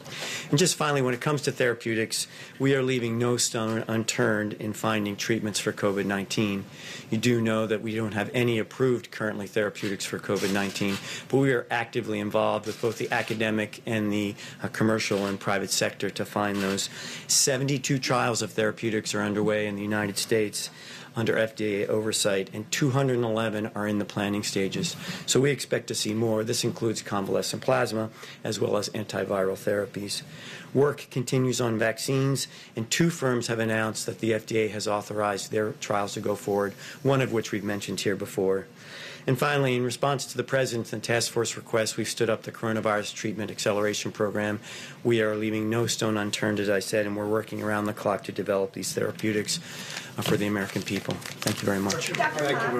And 0.50 0.58
just 0.58 0.76
finally, 0.76 1.02
when 1.02 1.14
it 1.14 1.22
comes 1.22 1.42
to 1.44 1.52
therapeutics, 1.52 2.28
we 2.60 2.74
are 2.76 2.82
leaving 2.82 3.18
no 3.18 3.38
stone 3.38 3.84
unturned 3.88 4.54
in 4.54 4.74
finding 4.74 5.16
treatments 5.16 5.60
for 5.60 5.74
COVID 5.74 6.06
19. 6.06 6.66
You 7.12 7.18
do 7.18 7.42
know 7.42 7.68
that 7.68 7.82
we 7.82 7.96
don't 7.96 8.14
have 8.14 8.32
any 8.34 8.58
approved 8.58 9.12
currently 9.12 9.48
therapeutics 9.48 10.06
for 10.06 10.18
COVID 10.18 10.54
19, 10.54 10.98
but 11.30 11.38
we 11.38 11.54
are 11.54 11.68
actively 11.70 12.20
involved 12.20 12.66
with 12.66 12.82
both 12.82 12.98
the 12.98 13.12
academic 13.12 13.82
and 13.86 14.12
the 14.12 14.36
uh, 14.64 14.70
commercial 14.70 15.26
and 15.26 15.40
private 15.40 15.72
sector 15.72 16.10
to 16.10 16.26
find 16.26 16.58
those. 16.58 16.90
72 17.28 17.97
Two 17.98 18.01
trials 18.01 18.44
of 18.44 18.51
therapeutics 18.51 19.16
are 19.16 19.24
underway 19.24 19.66
in 19.66 19.75
the 19.75 19.82
United 19.82 20.20
States 20.20 20.70
under 21.16 21.34
FDA 21.34 21.88
oversight, 21.88 22.48
and 22.54 22.72
211 22.72 23.72
are 23.74 23.88
in 23.88 23.98
the 23.98 24.06
planning 24.06 24.44
stages. 24.44 24.96
So 25.25 25.39
we 25.39 25.50
expect 25.50 25.88
to 25.88 25.96
see 25.96 26.13
more. 26.13 26.44
This 26.44 26.63
includes 26.63 27.01
convalescent 27.01 27.63
plasma 27.63 28.12
as 28.44 28.60
well 28.60 28.77
as 28.77 28.89
antiviral 28.89 29.58
therapies. 29.58 30.22
Work 30.75 31.08
continues 31.10 31.60
on 31.60 31.80
vaccines, 31.80 32.48
and 32.75 32.88
two 32.92 33.10
firms 33.10 33.48
have 33.48 33.58
announced 33.58 34.06
that 34.06 34.20
the 34.20 34.34
FDA 34.34 34.70
has 34.70 34.88
authorized 34.88 35.51
their 35.51 35.72
trials 35.72 36.13
to 36.13 36.20
go 36.20 36.36
forward, 36.36 36.74
one 37.01 37.20
of 37.20 37.34
which 37.34 37.51
we've 37.51 37.63
mentioned 37.63 38.01
here 38.01 38.16
before. 38.16 38.68
And 39.28 39.38
finally, 39.38 39.76
in 39.76 39.84
response 39.84 40.26
to 40.28 40.38
the 40.38 40.44
President's 40.44 40.94
and 40.94 41.04
task 41.04 41.34
force 41.34 41.58
request, 41.58 41.98
we've 41.98 42.08
stood 42.08 42.30
up 42.30 42.44
the 42.44 42.52
Coronavirus 42.52 43.14
Treatment 43.14 43.52
Acceleration 43.52 44.14
Program. 44.14 44.62
We 45.04 45.22
are 45.22 45.36
leaving 45.36 45.70
no 45.70 45.86
stone 45.86 46.16
unturned, 46.16 46.62
as 46.62 46.70
I 46.70 46.80
said, 46.80 47.06
and 47.06 47.18
we're 47.18 47.28
working 47.28 47.62
around 47.62 47.86
the 47.86 47.94
clock 47.94 48.24
to 48.24 48.32
develop 48.32 48.72
these 48.72 48.94
therapeutics 48.94 49.60
uh, 50.18 50.22
for 50.22 50.38
the 50.38 50.48
American 50.48 50.82
people. 50.82 51.14
Thank 51.42 51.62
you 51.62 51.66
very 51.66 51.80
much. 51.80 52.14
Dr. 52.14 52.56
Hahn, 52.56 52.74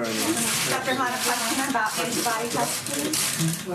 Dr. 0.70 0.94
Hahn, 0.94 1.12
a 1.12 1.20
question 1.20 1.68
about 1.68 1.98
antibody 1.98 2.48
tests, 2.48 2.94
please. 2.94 3.68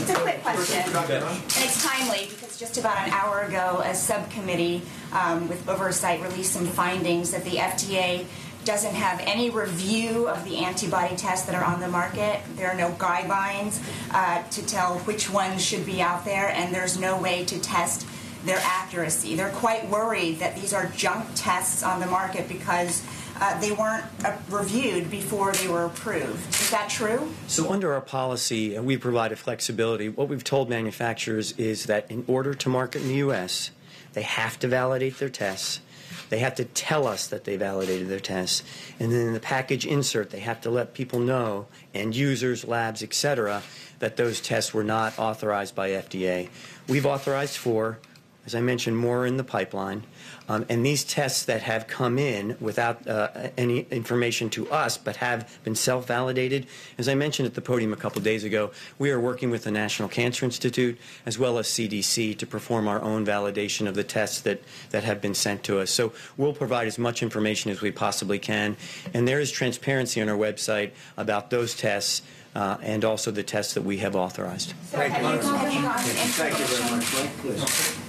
It's 0.00 0.10
a 0.10 0.14
quick 0.14 0.42
question, 0.42 0.82
and 0.92 1.64
it's 1.64 1.84
timely 1.84 2.26
because 2.30 2.58
just 2.58 2.78
about 2.78 2.98
an 2.98 3.12
hour 3.12 3.42
ago, 3.42 3.80
a 3.84 3.94
subcommittee 3.94 4.82
um, 5.12 5.48
with 5.48 5.68
oversight 5.68 6.20
released 6.20 6.52
some 6.52 6.66
findings 6.66 7.30
that 7.30 7.44
the 7.44 7.58
FDA 7.58 8.26
doesn't 8.64 8.94
have 8.94 9.20
any 9.24 9.50
review 9.50 10.28
of 10.28 10.44
the 10.44 10.58
antibody 10.58 11.16
tests 11.16 11.46
that 11.46 11.54
are 11.54 11.64
on 11.64 11.80
the 11.80 11.88
market. 11.88 12.40
There 12.56 12.70
are 12.70 12.76
no 12.76 12.90
guidelines 12.92 13.80
uh, 14.12 14.42
to 14.50 14.66
tell 14.66 14.98
which 15.00 15.30
ones 15.30 15.64
should 15.64 15.84
be 15.84 16.00
out 16.00 16.24
there, 16.24 16.48
and 16.48 16.74
there's 16.74 16.98
no 16.98 17.20
way 17.20 17.44
to 17.46 17.60
test 17.60 18.06
their 18.44 18.60
accuracy. 18.62 19.36
They're 19.36 19.50
quite 19.50 19.88
worried 19.88 20.38
that 20.40 20.56
these 20.56 20.72
are 20.72 20.86
junk 20.96 21.26
tests 21.34 21.82
on 21.82 22.00
the 22.00 22.06
market 22.06 22.48
because 22.48 23.04
uh, 23.40 23.58
they 23.60 23.72
weren't 23.72 24.04
uh, 24.24 24.36
reviewed 24.50 25.10
before 25.10 25.52
they 25.52 25.68
were 25.68 25.84
approved. 25.84 26.54
Is 26.54 26.70
that 26.70 26.88
true? 26.88 27.32
So, 27.46 27.70
under 27.70 27.92
our 27.92 28.00
policy, 28.00 28.76
uh, 28.76 28.82
we 28.82 28.96
provided 28.96 29.38
flexibility. 29.38 30.08
What 30.08 30.28
we've 30.28 30.44
told 30.44 30.68
manufacturers 30.68 31.52
is 31.52 31.86
that 31.86 32.10
in 32.10 32.24
order 32.26 32.54
to 32.54 32.68
market 32.68 33.02
in 33.02 33.08
the 33.08 33.16
U.S., 33.16 33.70
they 34.12 34.22
have 34.22 34.58
to 34.60 34.68
validate 34.68 35.18
their 35.18 35.28
tests. 35.28 35.80
They 36.28 36.38
have 36.38 36.54
to 36.56 36.64
tell 36.64 37.06
us 37.06 37.26
that 37.28 37.44
they 37.44 37.56
validated 37.56 38.08
their 38.08 38.20
tests. 38.20 38.62
And 38.98 39.12
then 39.12 39.28
in 39.28 39.32
the 39.32 39.40
package 39.40 39.86
insert, 39.86 40.30
they 40.30 40.40
have 40.40 40.60
to 40.62 40.70
let 40.70 40.94
people 40.94 41.20
know, 41.20 41.66
and 41.94 42.14
users, 42.14 42.64
labs, 42.64 43.02
etc., 43.02 43.62
that 43.98 44.16
those 44.16 44.40
tests 44.40 44.74
were 44.74 44.84
not 44.84 45.18
authorized 45.18 45.74
by 45.74 45.90
FDA. 45.90 46.48
We've 46.88 47.06
authorized 47.06 47.56
four. 47.56 47.98
As 48.44 48.56
I 48.56 48.60
mentioned, 48.60 48.96
more 48.96 49.24
in 49.24 49.36
the 49.36 49.44
pipeline. 49.44 50.02
Um, 50.48 50.66
and 50.68 50.84
these 50.84 51.04
tests 51.04 51.44
that 51.44 51.62
have 51.62 51.86
come 51.86 52.18
in 52.18 52.56
without 52.60 53.06
uh, 53.06 53.28
any 53.56 53.86
information 53.90 54.50
to 54.50 54.68
us 54.70 54.98
but 54.98 55.16
have 55.16 55.58
been 55.62 55.76
self 55.76 56.06
validated, 56.06 56.66
as 56.98 57.08
I 57.08 57.14
mentioned 57.14 57.46
at 57.46 57.54
the 57.54 57.60
podium 57.60 57.92
a 57.92 57.96
couple 57.96 58.20
days 58.20 58.42
ago, 58.42 58.72
we 58.98 59.10
are 59.10 59.20
working 59.20 59.50
with 59.50 59.64
the 59.64 59.70
National 59.70 60.08
Cancer 60.08 60.44
Institute 60.44 60.98
as 61.24 61.38
well 61.38 61.58
as 61.58 61.68
CDC 61.68 62.36
to 62.38 62.46
perform 62.46 62.88
our 62.88 63.00
own 63.00 63.24
validation 63.24 63.86
of 63.86 63.94
the 63.94 64.04
tests 64.04 64.40
that, 64.40 64.60
that 64.90 65.04
have 65.04 65.20
been 65.20 65.34
sent 65.34 65.62
to 65.64 65.78
us. 65.78 65.90
So 65.90 66.12
we'll 66.36 66.52
provide 66.52 66.88
as 66.88 66.98
much 66.98 67.22
information 67.22 67.70
as 67.70 67.80
we 67.80 67.92
possibly 67.92 68.38
can. 68.38 68.76
And 69.14 69.28
there 69.28 69.40
is 69.40 69.52
transparency 69.52 70.20
on 70.20 70.28
our 70.28 70.36
website 70.36 70.90
about 71.16 71.50
those 71.50 71.74
tests. 71.74 72.22
Uh, 72.54 72.76
and 72.82 73.02
also 73.02 73.30
the 73.30 73.42
tests 73.42 73.72
that 73.72 73.80
we 73.80 73.96
have 73.96 74.14
authorized. 74.14 74.74
So 74.90 74.98
have 74.98 75.08
you, 75.08 75.26
have 75.26 75.72
you 75.72 75.80
gotten 75.80 76.04
Thank 76.04 76.58
you 76.58 76.66
very 76.66 76.90
much, 76.90 77.14
Mike. 77.14 77.36
Please. 77.38 78.01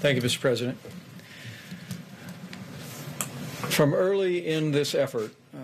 Thank 0.00 0.14
you, 0.14 0.22
Mr. 0.22 0.40
President. 0.40 0.78
From 3.68 3.92
early 3.92 4.46
in 4.46 4.70
this 4.70 4.94
effort, 4.94 5.34
uh, 5.52 5.58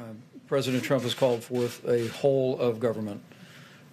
President 0.49 0.83
Trump 0.83 1.05
has 1.05 1.15
called 1.15 1.45
forth 1.45 1.87
a 1.87 2.09
whole 2.09 2.59
of 2.59 2.81
government 2.81 3.23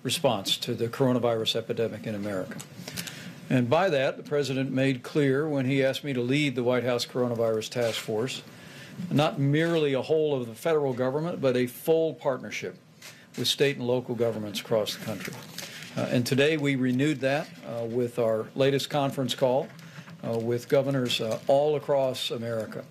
response 0.01 0.57
to 0.57 0.73
the 0.73 0.87
coronavirus 0.87 1.57
epidemic 1.57 2.07
in 2.07 2.15
America. 2.15 2.57
And 3.51 3.69
by 3.69 3.89
that, 3.89 4.17
the 4.17 4.23
President 4.23 4.71
made 4.71 5.03
clear 5.03 5.47
when 5.47 5.65
he 5.65 5.83
asked 5.83 6.03
me 6.03 6.11
to 6.13 6.21
lead 6.21 6.55
the 6.55 6.63
White 6.63 6.83
House 6.83 7.05
Coronavirus 7.05 7.69
Task 7.69 7.99
Force, 7.99 8.41
not 9.11 9.39
merely 9.39 9.93
a 9.93 10.01
whole 10.01 10.33
of 10.33 10.47
the 10.47 10.55
federal 10.55 10.93
government, 10.93 11.39
but 11.39 11.55
a 11.55 11.67
full 11.67 12.15
partnership 12.15 12.77
with 13.37 13.47
state 13.47 13.77
and 13.77 13.85
local 13.85 14.15
governments 14.15 14.59
across 14.59 14.95
the 14.95 15.05
country. 15.05 15.35
Uh, 15.95 16.07
and 16.09 16.25
today 16.25 16.57
we 16.57 16.75
renewed 16.75 17.19
that 17.19 17.47
uh, 17.67 17.83
with 17.85 18.17
our 18.17 18.47
latest 18.55 18.89
conference 18.89 19.35
call 19.35 19.67
uh, 20.27 20.37
with 20.37 20.69
governors 20.69 21.21
uh, 21.21 21.39
all 21.47 21.75
across 21.75 22.31
America. 22.31 22.83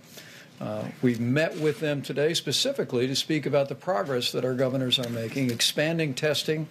Uh, 0.60 0.84
we've 1.00 1.20
met 1.20 1.56
with 1.58 1.80
them 1.80 2.02
today 2.02 2.34
specifically 2.34 3.06
to 3.06 3.16
speak 3.16 3.46
about 3.46 3.68
the 3.68 3.74
progress 3.74 4.30
that 4.32 4.44
our 4.44 4.54
governors 4.54 4.98
are 4.98 5.08
making, 5.08 5.50
expanding 5.50 6.12
testing 6.12 6.68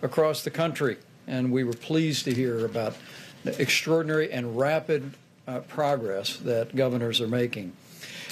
across 0.00 0.44
the 0.44 0.50
country. 0.50 0.96
And 1.26 1.50
we 1.50 1.64
were 1.64 1.72
pleased 1.72 2.24
to 2.26 2.34
hear 2.34 2.64
about 2.64 2.96
the 3.42 3.60
extraordinary 3.60 4.30
and 4.30 4.56
rapid 4.56 5.14
uh, 5.48 5.60
progress 5.60 6.36
that 6.36 6.76
governors 6.76 7.20
are 7.20 7.28
making. 7.28 7.72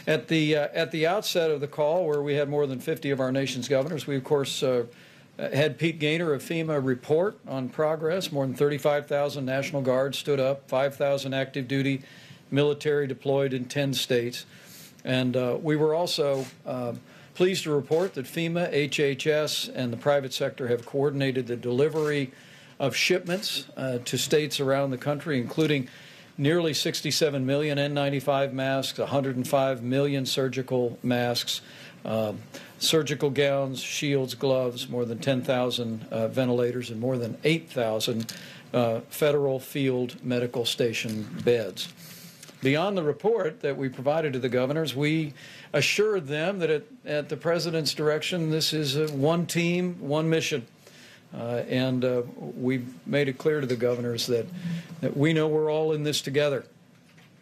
At 0.07 0.29
the, 0.29 0.57
uh, 0.57 0.69
at 0.73 0.93
the 0.93 1.07
outset 1.07 1.51
of 1.51 1.61
the 1.61 1.67
call, 1.67 2.07
where 2.07 2.23
we 2.23 2.35
had 2.35 2.49
more 2.49 2.67
than 2.67 2.79
50 2.79 3.11
of 3.11 3.21
our 3.21 3.33
nation's 3.33 3.69
governors, 3.69 4.07
we, 4.07 4.17
of 4.17 4.25
course, 4.25 4.63
uh, 4.63 4.85
had 5.49 5.79
Pete 5.79 5.99
Gaynor 5.99 6.33
of 6.33 6.43
FEMA 6.43 6.85
report 6.85 7.39
on 7.49 7.69
progress. 7.69 8.31
More 8.31 8.47
than 8.47 8.55
35,000 8.55 9.45
National 9.45 9.83
Guards 9.83 10.19
stood 10.19 10.41
up, 10.41 10.69
5,000 10.69 11.33
active 11.33 11.67
duty 11.67 12.03
military 12.51 13.07
deployed 13.07 13.53
in 13.53 13.65
10 13.65 13.95
states. 13.95 14.45
And 15.05 15.37
uh, 15.37 15.59
we 15.61 15.77
were 15.77 15.95
also 15.95 16.47
uh, 16.67 16.95
pleased 17.35 17.65
to 17.65 17.73
report 17.73 18.15
that 18.15 18.27
FEMA, 18.27 18.73
HHS, 18.73 19.71
and 19.75 19.93
the 19.93 19.97
private 19.97 20.35
sector 20.35 20.69
have 20.69 20.85
coordinated 20.85 21.47
the 21.47 21.57
delivery 21.57 22.33
of 22.79 22.95
shipments 22.95 23.67
uh, 23.77 23.99
to 24.05 24.19
states 24.19 24.61
around 24.61 24.91
the 24.91 24.99
country, 24.99 25.39
including 25.41 25.89
nearly 26.37 26.75
67 26.75 27.45
million 27.45 27.79
N95 27.79 28.53
masks, 28.53 28.99
105 28.99 29.83
million 29.83 30.27
surgical 30.27 30.99
masks, 31.03 31.61
uh, 32.05 32.33
surgical 32.81 33.31
gowns, 33.31 33.81
shields, 33.81 34.35
gloves, 34.35 34.89
more 34.89 35.05
than 35.05 35.19
10,000 35.19 36.07
uh, 36.11 36.29
ventilators, 36.29 36.91
and 36.91 36.99
more 36.99 37.19
than 37.19 37.37
8,000 37.45 38.33
uh, 38.73 39.01
federal 39.11 39.61
field 39.61 40.17
medical 40.25 40.65
station 40.65 41.29
beds. 41.45 41.93
Beyond 42.63 42.97
the 42.97 43.03
report 43.03 43.61
that 43.61 43.77
we 43.77 43.89
provided 43.89 44.33
to 44.33 44.39
the 44.39 44.49
governors, 44.49 44.97
we 44.97 45.35
assured 45.73 46.27
them 46.27 46.59
that 46.59 46.71
at, 46.71 46.83
at 47.07 47.29
the 47.29 47.37
president's 47.37 47.95
direction, 47.95 48.51
this 48.51 48.73
is 48.73 49.11
one 49.13 49.47
team, 49.47 49.97
one 50.01 50.29
mission. 50.29 50.67
Uh, 51.33 51.63
and 51.69 52.05
uh, 52.05 52.23
we 52.37 52.85
made 53.07 53.29
it 53.29 53.39
clear 53.39 53.61
to 53.61 53.67
the 53.67 53.77
governors 53.77 54.27
that, 54.27 54.47
that 55.01 55.17
we 55.17 55.33
know 55.33 55.47
we're 55.47 55.71
all 55.71 55.93
in 55.93 56.03
this 56.03 56.21
together. 56.21 56.65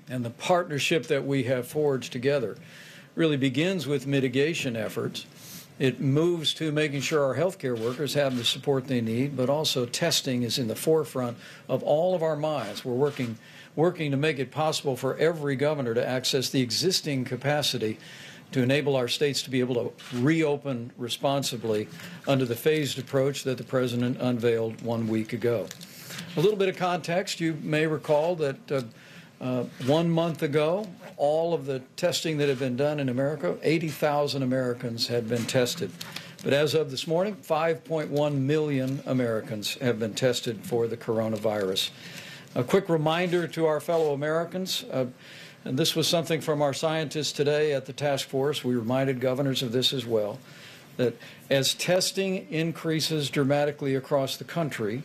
And 0.08 0.24
the 0.24 0.30
partnership 0.30 1.06
that 1.06 1.24
we 1.24 1.44
have 1.44 1.66
forged 1.66 2.12
together 2.12 2.56
really 3.18 3.36
begins 3.36 3.84
with 3.88 4.06
mitigation 4.06 4.76
efforts. 4.76 5.26
It 5.80 6.00
moves 6.00 6.54
to 6.54 6.70
making 6.70 7.00
sure 7.00 7.24
our 7.24 7.34
healthcare 7.34 7.76
workers 7.76 8.14
have 8.14 8.36
the 8.36 8.44
support 8.44 8.86
they 8.86 9.00
need, 9.00 9.36
but 9.36 9.50
also 9.50 9.86
testing 9.86 10.44
is 10.44 10.58
in 10.58 10.68
the 10.68 10.76
forefront 10.76 11.36
of 11.68 11.82
all 11.82 12.14
of 12.14 12.22
our 12.22 12.36
minds. 12.36 12.84
We're 12.84 12.94
working 12.94 13.36
working 13.74 14.10
to 14.10 14.16
make 14.16 14.38
it 14.38 14.50
possible 14.50 14.96
for 14.96 15.16
every 15.18 15.54
governor 15.54 15.94
to 15.94 16.08
access 16.08 16.50
the 16.50 16.60
existing 16.60 17.24
capacity 17.24 17.98
to 18.50 18.62
enable 18.62 18.96
our 18.96 19.06
states 19.08 19.42
to 19.42 19.50
be 19.50 19.60
able 19.60 19.74
to 19.74 20.18
reopen 20.18 20.90
responsibly 20.96 21.86
under 22.26 22.44
the 22.44 22.56
phased 22.56 22.98
approach 22.98 23.44
that 23.44 23.58
the 23.58 23.64
president 23.64 24.16
unveiled 24.20 24.80
one 24.82 25.06
week 25.06 25.32
ago. 25.32 25.66
A 26.36 26.40
little 26.40 26.56
bit 26.56 26.68
of 26.68 26.76
context 26.76 27.40
you 27.40 27.56
may 27.62 27.86
recall 27.86 28.34
that 28.36 28.72
uh, 28.72 28.82
uh, 29.40 29.64
one 29.86 30.10
month 30.10 30.42
ago, 30.42 30.86
all 31.16 31.54
of 31.54 31.66
the 31.66 31.80
testing 31.96 32.38
that 32.38 32.48
had 32.48 32.58
been 32.58 32.76
done 32.76 32.98
in 32.98 33.08
America, 33.08 33.56
80,000 33.62 34.42
Americans 34.42 35.06
had 35.06 35.28
been 35.28 35.44
tested. 35.44 35.90
But 36.42 36.52
as 36.52 36.74
of 36.74 36.90
this 36.90 37.06
morning, 37.06 37.36
5.1 37.36 38.34
million 38.34 39.02
Americans 39.06 39.74
have 39.74 39.98
been 39.98 40.14
tested 40.14 40.64
for 40.64 40.86
the 40.86 40.96
coronavirus. 40.96 41.90
A 42.54 42.64
quick 42.64 42.88
reminder 42.88 43.46
to 43.48 43.66
our 43.66 43.80
fellow 43.80 44.12
Americans, 44.12 44.84
uh, 44.92 45.06
and 45.64 45.78
this 45.78 45.94
was 45.94 46.08
something 46.08 46.40
from 46.40 46.62
our 46.62 46.72
scientists 46.72 47.32
today 47.32 47.72
at 47.72 47.86
the 47.86 47.92
task 47.92 48.28
force. 48.28 48.64
We 48.64 48.74
reminded 48.74 49.20
governors 49.20 49.62
of 49.62 49.72
this 49.72 49.92
as 49.92 50.06
well 50.06 50.38
that 50.96 51.16
as 51.48 51.74
testing 51.74 52.50
increases 52.50 53.30
dramatically 53.30 53.94
across 53.94 54.36
the 54.36 54.44
country, 54.44 55.04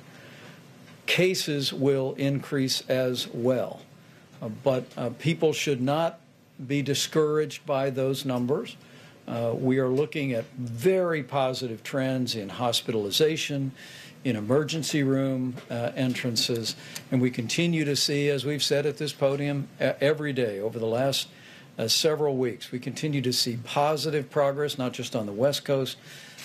cases 1.06 1.72
will 1.72 2.14
increase 2.16 2.82
as 2.90 3.28
well. 3.28 3.82
Uh, 4.44 4.50
but 4.64 4.84
uh, 4.98 5.10
people 5.20 5.54
should 5.54 5.82
not 5.82 6.20
be 6.68 6.82
discouraged 6.82 7.66
by 7.66 7.90
those 7.90 8.26
numbers. 8.26 8.76
Uh, 9.26 9.54
we 9.56 9.80
are 9.80 9.88
looking 9.88 10.34
at 10.34 10.44
very 10.58 11.24
positive 11.24 11.82
trends 11.82 12.36
in 12.36 12.50
hospitalization, 12.50 13.72
in 14.26 14.36
emergency 14.36 15.02
room 15.02 15.56
uh, 15.70 15.92
entrances, 15.96 16.76
and 17.10 17.22
we 17.22 17.32
continue 17.32 17.86
to 17.86 17.96
see, 17.96 18.30
as 18.30 18.44
we've 18.46 18.64
said 18.64 18.86
at 18.86 18.98
this 18.98 19.14
podium 19.14 19.68
every 19.80 20.34
day 20.34 20.60
over 20.60 20.78
the 20.78 20.86
last 20.86 21.30
uh, 21.78 21.88
several 21.88 22.36
weeks, 22.36 22.72
we 22.72 22.80
continue 22.80 23.22
to 23.22 23.32
see 23.32 23.58
positive 23.64 24.30
progress, 24.30 24.78
not 24.78 24.92
just 24.92 25.16
on 25.16 25.26
the 25.26 25.32
West 25.32 25.64
Coast, 25.64 25.98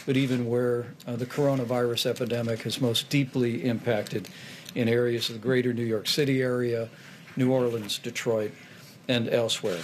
but 0.07 0.17
even 0.17 0.49
where 0.49 0.95
uh, 1.07 1.17
the 1.17 1.27
coronavirus 1.27 2.07
epidemic 2.07 2.63
has 2.63 2.81
most 2.81 3.09
deeply 3.11 3.65
impacted 3.65 4.29
in 4.75 4.89
areas 4.89 5.29
of 5.29 5.35
the 5.35 5.41
greater 5.41 5.73
New 5.73 5.85
York 5.85 6.07
City 6.07 6.41
area, 6.41 6.89
New 7.39 7.53
Orleans, 7.53 7.99
Detroit, 7.99 8.51
and 9.07 9.29
elsewhere. 9.29 9.79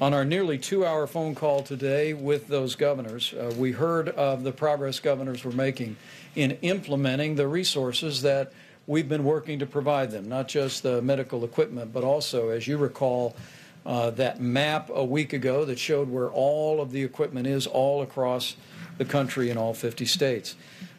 On 0.00 0.14
our 0.14 0.24
nearly 0.24 0.58
two 0.58 0.84
hour 0.84 1.06
phone 1.06 1.34
call 1.34 1.62
today 1.62 2.14
with 2.14 2.48
those 2.48 2.74
governors, 2.74 3.34
uh, 3.34 3.54
we 3.58 3.72
heard 3.72 4.08
of 4.08 4.42
the 4.44 4.52
progress 4.52 4.98
governors 4.98 5.44
were 5.44 5.52
making 5.52 5.96
in 6.34 6.52
implementing 6.62 7.34
the 7.34 7.46
resources 7.46 8.22
that 8.22 8.52
we've 8.86 9.08
been 9.08 9.24
working 9.24 9.58
to 9.58 9.66
provide 9.66 10.10
them, 10.10 10.28
not 10.28 10.48
just 10.48 10.82
the 10.82 11.02
medical 11.02 11.44
equipment, 11.44 11.92
but 11.92 12.02
also, 12.02 12.48
as 12.48 12.66
you 12.66 12.78
recall, 12.78 13.36
uh, 13.84 14.10
that 14.10 14.40
map 14.40 14.90
a 14.92 15.04
week 15.04 15.32
ago 15.32 15.64
that 15.64 15.78
showed 15.78 16.10
where 16.10 16.30
all 16.30 16.80
of 16.80 16.92
the 16.92 17.02
equipment 17.02 17.46
is 17.46 17.66
all 17.66 18.02
across 18.02 18.56
the 18.98 19.04
country 19.04 19.50
in 19.50 19.58
all 19.58 19.74
50 19.74 20.06
states. 20.06 20.56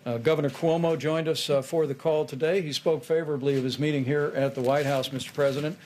Uh, 0.08 0.18
Governor 0.18 0.50
Cuomo 0.50 0.98
joined 0.98 1.28
us 1.28 1.50
uh, 1.50 1.62
for 1.62 1.86
the 1.86 1.94
call 1.94 2.24
today. 2.24 2.62
He 2.62 2.72
spoke 2.72 3.04
favorably 3.04 3.58
of 3.58 3.66
his 3.66 3.78
meeting 3.78 4.06
here 4.06 4.32
at 4.36 4.56
the 4.56 4.62
White 4.62 4.86
House, 4.86 5.10
Mr. 5.10 5.34
President, 5.34 5.78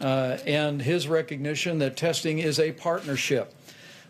uh, 0.00 0.38
and 0.46 0.80
his 0.80 1.08
recognition 1.08 1.80
that 1.80 1.96
testing 1.96 2.38
is 2.38 2.60
a 2.60 2.70
partnership 2.70 3.52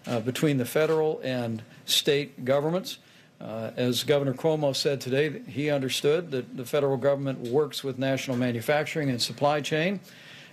uh, 0.07 0.21
between 0.21 0.59
the 0.59 0.67
federal 0.67 1.21
and 1.25 1.63
state 1.87 2.45
governments. 2.45 2.99
Uh, 3.41 3.71
as 3.77 4.05
Governor 4.05 4.35
Cuomo 4.35 4.77
said 4.77 5.01
today, 5.01 5.41
he 5.49 5.71
understood 5.71 6.33
that 6.33 6.55
the 6.55 6.67
federal 6.67 6.99
government 6.99 7.39
works 7.39 7.83
with 7.83 7.99
national 7.99 8.37
manufacturing 8.37 9.09
and 9.09 9.23
supply 9.23 9.63
chain, 9.63 10.01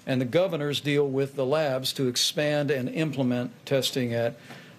and 0.07 0.21
the 0.21 0.25
governors 0.25 0.79
deal 0.79 1.09
with 1.09 1.35
the 1.35 1.45
labs 1.45 1.91
to 1.91 2.07
expand 2.07 2.71
and 2.71 2.87
implement 2.87 3.51
testing 3.65 4.13
at 4.13 4.37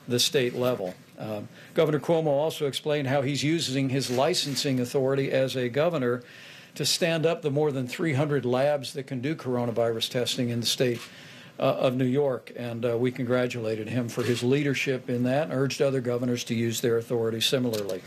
the 0.08 0.18
state 0.18 0.54
level. 0.54 0.94
Uh, 1.18 1.42
governor 1.74 2.00
Cuomo 2.00 2.26
also 2.26 2.66
explained 2.66 3.08
how 3.08 3.22
he's 3.22 3.42
using 3.42 3.88
his 3.88 4.10
licensing 4.10 4.80
authority 4.80 5.30
as 5.30 5.56
a 5.56 5.68
governor 5.68 6.22
to 6.74 6.84
stand 6.84 7.24
up 7.24 7.42
the 7.42 7.50
more 7.50 7.70
than 7.70 7.86
300 7.86 8.44
labs 8.44 8.92
that 8.94 9.06
can 9.06 9.20
do 9.20 9.34
coronavirus 9.34 10.10
testing 10.10 10.48
in 10.48 10.60
the 10.60 10.66
state 10.66 11.00
uh, 11.58 11.62
of 11.62 11.94
New 11.94 12.04
York. 12.04 12.52
And 12.56 12.84
uh, 12.84 12.96
we 12.98 13.12
congratulated 13.12 13.88
him 13.88 14.08
for 14.08 14.22
his 14.22 14.42
leadership 14.42 15.08
in 15.08 15.22
that 15.24 15.44
and 15.44 15.52
urged 15.52 15.80
other 15.80 16.00
governors 16.00 16.44
to 16.44 16.54
use 16.54 16.80
their 16.80 16.98
authority 16.98 17.40
similarly. 17.40 18.02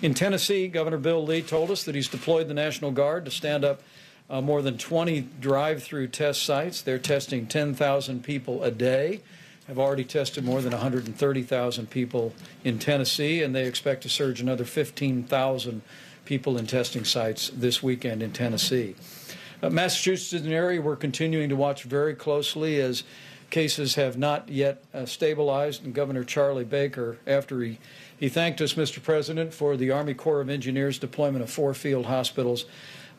In 0.00 0.14
Tennessee, 0.14 0.68
Governor 0.68 0.98
Bill 0.98 1.24
Lee 1.24 1.42
told 1.42 1.70
us 1.70 1.84
that 1.84 1.94
he's 1.94 2.08
deployed 2.08 2.48
the 2.48 2.54
National 2.54 2.92
Guard 2.92 3.24
to 3.24 3.30
stand 3.30 3.64
up 3.64 3.82
uh, 4.30 4.40
more 4.40 4.62
than 4.62 4.78
20 4.78 5.22
drive 5.40 5.82
through 5.82 6.08
test 6.08 6.44
sites. 6.44 6.80
They're 6.80 6.98
testing 6.98 7.46
10,000 7.46 8.22
people 8.22 8.62
a 8.62 8.70
day. 8.70 9.20
Have 9.68 9.78
already 9.78 10.04
tested 10.04 10.44
more 10.44 10.60
than 10.60 10.72
130,000 10.72 11.88
people 11.88 12.34
in 12.64 12.78
Tennessee, 12.78 13.42
and 13.42 13.54
they 13.54 13.66
expect 13.66 14.02
to 14.02 14.10
surge 14.10 14.42
another 14.42 14.66
15,000 14.66 15.80
people 16.26 16.58
in 16.58 16.66
testing 16.66 17.04
sites 17.04 17.50
this 17.54 17.82
weekend 17.82 18.22
in 18.22 18.30
Tennessee. 18.30 18.94
Uh, 19.62 19.70
Massachusetts 19.70 20.34
is 20.34 20.46
an 20.46 20.52
area 20.52 20.82
we're 20.82 20.96
continuing 20.96 21.48
to 21.48 21.56
watch 21.56 21.84
very 21.84 22.14
closely 22.14 22.78
as 22.78 23.04
cases 23.48 23.94
have 23.94 24.18
not 24.18 24.50
yet 24.50 24.84
uh, 24.92 25.06
stabilized. 25.06 25.82
And 25.82 25.94
Governor 25.94 26.24
Charlie 26.24 26.64
Baker, 26.64 27.16
after 27.26 27.62
he, 27.62 27.78
he 28.18 28.28
thanked 28.28 28.60
us, 28.60 28.74
Mr. 28.74 29.02
President, 29.02 29.54
for 29.54 29.78
the 29.78 29.90
Army 29.90 30.12
Corps 30.12 30.42
of 30.42 30.50
Engineers 30.50 30.98
deployment 30.98 31.42
of 31.42 31.48
four 31.48 31.72
field 31.72 32.04
hospitals, 32.04 32.66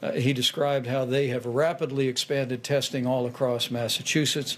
uh, 0.02 0.12
he 0.12 0.34
described 0.34 0.88
how 0.88 1.06
they 1.06 1.28
have 1.28 1.46
rapidly 1.46 2.08
expanded 2.08 2.64
testing 2.64 3.08
all 3.08 3.26
across 3.26 3.72
Massachusetts. 3.72 4.58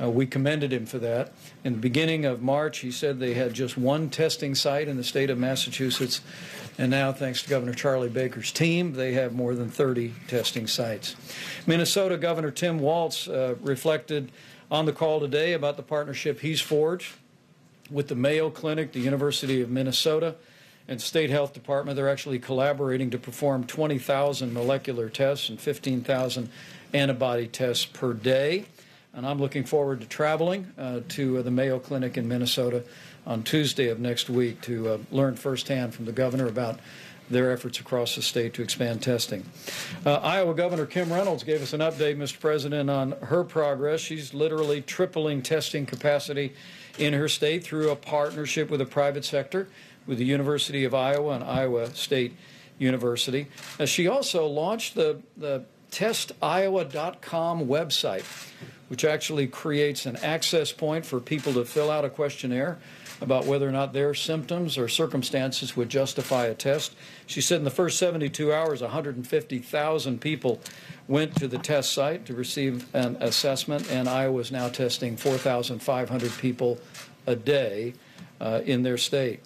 Uh, 0.00 0.10
we 0.10 0.26
commended 0.26 0.72
him 0.72 0.86
for 0.86 0.98
that. 0.98 1.32
In 1.64 1.72
the 1.72 1.78
beginning 1.78 2.24
of 2.24 2.42
March, 2.42 2.78
he 2.78 2.90
said 2.90 3.18
they 3.18 3.34
had 3.34 3.54
just 3.54 3.78
one 3.78 4.10
testing 4.10 4.54
site 4.54 4.88
in 4.88 4.96
the 4.96 5.04
state 5.04 5.30
of 5.30 5.38
Massachusetts. 5.38 6.20
And 6.78 6.90
now, 6.90 7.12
thanks 7.12 7.42
to 7.42 7.48
Governor 7.48 7.72
Charlie 7.72 8.10
Baker's 8.10 8.52
team, 8.52 8.92
they 8.92 9.14
have 9.14 9.32
more 9.32 9.54
than 9.54 9.70
30 9.70 10.12
testing 10.28 10.66
sites. 10.66 11.16
Minnesota 11.66 12.18
Governor 12.18 12.50
Tim 12.50 12.78
Walz 12.78 13.28
uh, 13.28 13.54
reflected 13.62 14.30
on 14.70 14.84
the 14.84 14.92
call 14.92 15.20
today 15.20 15.54
about 15.54 15.76
the 15.76 15.82
partnership 15.82 16.40
he's 16.40 16.60
forged 16.60 17.14
with 17.90 18.08
the 18.08 18.14
Mayo 18.14 18.50
Clinic, 18.50 18.92
the 18.92 19.00
University 19.00 19.62
of 19.62 19.70
Minnesota, 19.70 20.34
and 20.88 21.00
State 21.00 21.30
Health 21.30 21.52
Department. 21.52 21.96
They're 21.96 22.08
actually 22.08 22.38
collaborating 22.38 23.10
to 23.10 23.18
perform 23.18 23.64
20,000 23.64 24.52
molecular 24.52 25.08
tests 25.08 25.48
and 25.48 25.60
15,000 25.60 26.48
antibody 26.92 27.46
tests 27.48 27.84
per 27.84 28.12
day. 28.12 28.66
And 29.12 29.26
I'm 29.26 29.38
looking 29.38 29.64
forward 29.64 30.00
to 30.02 30.06
traveling 30.06 30.72
uh, 30.76 31.00
to 31.08 31.38
uh, 31.38 31.42
the 31.42 31.50
Mayo 31.50 31.78
Clinic 31.78 32.16
in 32.18 32.28
Minnesota 32.28 32.84
on 33.26 33.42
Tuesday 33.42 33.88
of 33.88 33.98
next 33.98 34.28
week 34.28 34.60
to 34.62 34.88
uh, 34.88 34.98
learn 35.10 35.36
firsthand 35.36 35.94
from 35.94 36.04
the 36.04 36.12
governor 36.12 36.46
about 36.46 36.78
their 37.28 37.50
efforts 37.50 37.80
across 37.80 38.14
the 38.14 38.22
state 38.22 38.54
to 38.54 38.62
expand 38.62 39.02
testing. 39.02 39.44
Uh, 40.04 40.14
Iowa 40.16 40.54
Governor 40.54 40.86
Kim 40.86 41.12
Reynolds 41.12 41.42
gave 41.42 41.62
us 41.62 41.72
an 41.72 41.80
update, 41.80 42.16
Mr. 42.16 42.38
President, 42.38 42.88
on 42.88 43.12
her 43.22 43.42
progress. 43.42 44.00
She's 44.00 44.32
literally 44.32 44.80
tripling 44.80 45.42
testing 45.42 45.86
capacity 45.86 46.54
in 46.98 47.12
her 47.12 47.28
state 47.28 47.64
through 47.64 47.90
a 47.90 47.96
partnership 47.96 48.70
with 48.70 48.80
the 48.80 48.86
private 48.86 49.24
sector, 49.24 49.68
with 50.06 50.18
the 50.18 50.24
University 50.24 50.84
of 50.84 50.94
Iowa 50.94 51.34
and 51.34 51.44
Iowa 51.44 51.94
State 51.94 52.36
University. 52.78 53.46
Uh, 53.80 53.86
she 53.86 54.06
also 54.06 54.46
launched 54.46 54.94
the, 54.94 55.20
the 55.36 55.64
testiowa.com 55.90 57.66
website, 57.66 58.24
which 58.88 59.04
actually 59.04 59.46
creates 59.46 60.06
an 60.06 60.16
access 60.16 60.72
point 60.72 61.06
for 61.06 61.20
people 61.20 61.52
to 61.54 61.64
fill 61.64 61.90
out 61.90 62.04
a 62.04 62.10
questionnaire 62.10 62.78
about 63.20 63.46
whether 63.46 63.66
or 63.66 63.72
not 63.72 63.92
their 63.92 64.12
symptoms 64.12 64.76
or 64.76 64.88
circumstances 64.88 65.76
would 65.76 65.88
justify 65.88 66.46
a 66.46 66.54
test. 66.54 66.94
She 67.26 67.40
said 67.40 67.58
in 67.58 67.64
the 67.64 67.70
first 67.70 67.98
72 67.98 68.52
hours, 68.52 68.82
150,000 68.82 70.20
people 70.20 70.60
went 71.08 71.34
to 71.36 71.48
the 71.48 71.58
test 71.58 71.92
site 71.92 72.26
to 72.26 72.34
receive 72.34 72.94
an 72.94 73.16
assessment, 73.20 73.90
and 73.90 74.08
Iowa 74.08 74.40
is 74.40 74.52
now 74.52 74.68
testing 74.68 75.16
4,500 75.16 76.32
people 76.38 76.78
a 77.26 77.36
day 77.36 77.94
uh, 78.40 78.60
in 78.64 78.82
their 78.82 78.98
state. 78.98 79.40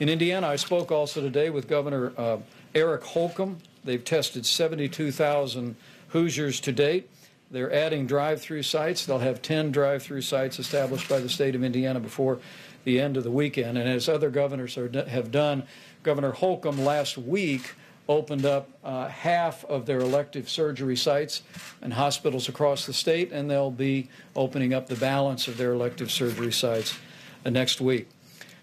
In 0.00 0.08
Indiana, 0.08 0.46
I 0.46 0.56
spoke 0.56 0.90
also 0.90 1.20
today 1.20 1.50
with 1.50 1.68
Governor 1.68 2.14
uh, 2.16 2.38
Eric 2.74 3.04
Holcomb. 3.04 3.58
They've 3.84 4.02
tested 4.02 4.46
72,000 4.46 5.76
Hoosiers 6.08 6.58
to 6.60 6.72
date. 6.72 7.10
They're 7.50 7.70
adding 7.70 8.06
drive 8.06 8.40
through 8.40 8.62
sites. 8.62 9.04
They'll 9.04 9.18
have 9.18 9.42
10 9.42 9.72
drive 9.72 10.02
through 10.02 10.22
sites 10.22 10.58
established 10.58 11.06
by 11.06 11.18
the 11.18 11.28
state 11.28 11.54
of 11.54 11.62
Indiana 11.62 12.00
before 12.00 12.38
the 12.84 12.98
end 12.98 13.18
of 13.18 13.24
the 13.24 13.30
weekend. 13.30 13.76
And 13.76 13.86
as 13.86 14.08
other 14.08 14.30
governors 14.30 14.78
are, 14.78 14.88
have 15.06 15.30
done, 15.30 15.64
Governor 16.02 16.32
Holcomb 16.32 16.82
last 16.82 17.18
week 17.18 17.74
opened 18.08 18.46
up 18.46 18.70
uh, 18.82 19.08
half 19.08 19.66
of 19.66 19.84
their 19.84 20.00
elective 20.00 20.48
surgery 20.48 20.96
sites 20.96 21.42
and 21.82 21.92
hospitals 21.92 22.48
across 22.48 22.86
the 22.86 22.94
state, 22.94 23.32
and 23.32 23.50
they'll 23.50 23.70
be 23.70 24.08
opening 24.34 24.72
up 24.72 24.86
the 24.86 24.96
balance 24.96 25.46
of 25.46 25.58
their 25.58 25.74
elective 25.74 26.10
surgery 26.10 26.52
sites 26.52 26.98
uh, 27.44 27.50
next 27.50 27.82
week. 27.82 28.08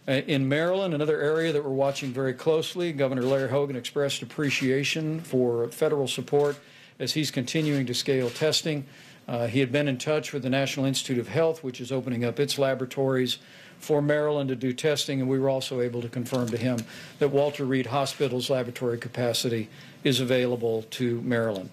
Uh, 0.08 0.22
in 0.28 0.48
Maryland, 0.48 0.94
another 0.94 1.20
area 1.20 1.52
that 1.52 1.62
we're 1.62 1.70
watching 1.70 2.14
very 2.14 2.34
closely, 2.34 2.94
Governor 2.94 3.24
Larry 3.24 3.50
Hogan 3.50 3.76
expressed 3.76 4.22
appreciation 4.22 5.20
for 5.20 5.68
federal 5.68 6.08
support 6.08 6.58
as 6.98 7.14
he's 7.14 7.30
continuing 7.30 7.86
to 7.86 7.94
scale 7.94 8.30
testing. 8.30 8.86
Uh, 9.28 9.48
he 9.48 9.60
had 9.60 9.70
been 9.70 9.90
in 9.90 9.98
touch 9.98 10.32
with 10.32 10.44
the 10.44 10.50
National 10.50 10.86
Institute 10.86 11.20
of 11.20 11.28
Health, 11.28 11.62
which 11.62 11.82
is 11.82 11.92
opening 11.92 12.24
up 12.24 12.40
its 12.40 12.58
laboratories 12.58 13.40
for 13.80 14.02
Maryland 14.02 14.48
to 14.48 14.56
do 14.56 14.72
testing, 14.72 15.20
and 15.20 15.30
we 15.30 15.38
were 15.38 15.50
also 15.50 15.82
able 15.82 16.02
to 16.02 16.08
confirm 16.08 16.48
to 16.48 16.58
him 16.58 16.80
that 17.20 17.28
Walter 17.28 17.66
Reed 17.66 17.88
Hospital's 17.88 18.50
laboratory 18.50 18.98
capacity 18.98 19.68
is 20.06 20.22
available 20.22 20.84
to 20.92 21.20
Maryland. 21.22 21.70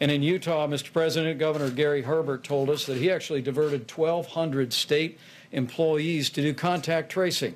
And 0.00 0.10
in 0.10 0.24
Utah, 0.24 0.66
Mr. 0.66 0.92
President, 0.92 1.38
Governor 1.38 1.70
Gary 1.70 2.02
Herbert 2.02 2.42
told 2.42 2.68
us 2.68 2.84
that 2.86 2.96
he 2.96 3.12
actually 3.12 3.42
diverted 3.42 3.88
1,200 3.88 4.72
state 4.72 5.20
employees 5.52 6.28
to 6.30 6.42
do 6.42 6.52
contact 6.52 7.12
tracing 7.12 7.54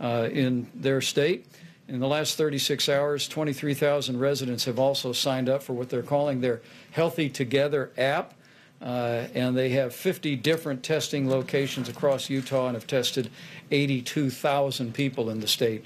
in 0.00 0.66
their 0.74 1.00
state. 1.00 1.46
In 1.88 1.98
the 1.98 2.06
last 2.06 2.38
36 2.38 2.88
hours, 2.88 3.26
23,000 3.26 4.18
residents 4.18 4.64
have 4.66 4.78
also 4.78 5.12
signed 5.12 5.48
up 5.48 5.62
for 5.62 5.72
what 5.72 5.90
they're 5.90 6.02
calling 6.02 6.40
their 6.40 6.60
Healthy 6.92 7.30
Together 7.30 7.90
app. 7.98 8.34
Uh, 8.80 9.26
and 9.34 9.56
they 9.56 9.70
have 9.70 9.94
50 9.94 10.36
different 10.36 10.82
testing 10.82 11.28
locations 11.28 11.88
across 11.88 12.30
Utah 12.30 12.68
and 12.68 12.76
have 12.76 12.86
tested 12.86 13.30
82,000 13.70 14.94
people 14.94 15.28
in 15.28 15.40
the 15.40 15.46
state 15.46 15.84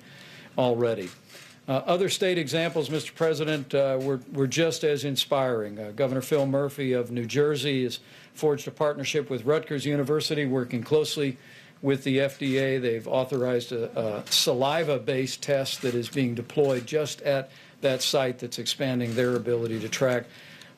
already. 0.57 1.09
Uh, 1.66 1.83
other 1.87 2.09
state 2.11 2.37
examples, 2.37 2.90
Mr. 2.90 3.14
President, 3.14 3.74
uh, 3.74 3.98
were, 4.00 4.20
were 4.33 4.46
just 4.46 4.85
as 4.85 5.05
inspiring. 5.05 5.79
Uh, 5.79 5.90
Governor 5.96 6.20
Phil 6.20 6.46
Murphy 6.46 6.92
of 6.92 7.11
New 7.11 7.24
Jersey 7.24 7.85
has 7.85 8.00
forged 8.35 8.68
a 8.68 8.70
partnership 8.70 9.31
with 9.31 9.44
Rutgers 9.44 9.87
University, 9.87 10.44
working 10.44 10.83
closely 10.83 11.38
with 11.85 12.03
the 12.03 12.16
FDA. 12.16 12.81
They've 12.81 13.07
authorized 13.07 13.70
a, 13.70 13.97
a 13.97 14.25
saliva 14.31 14.99
based 14.99 15.42
test 15.42 15.83
that 15.83 15.94
is 15.94 16.09
being 16.09 16.35
deployed 16.35 16.87
just 16.87 17.20
at 17.23 17.51
that 17.83 18.01
site 18.01 18.38
that's 18.38 18.59
expanding 18.59 19.14
their 19.14 19.37
ability 19.37 19.79
to 19.81 19.88
track 19.90 20.25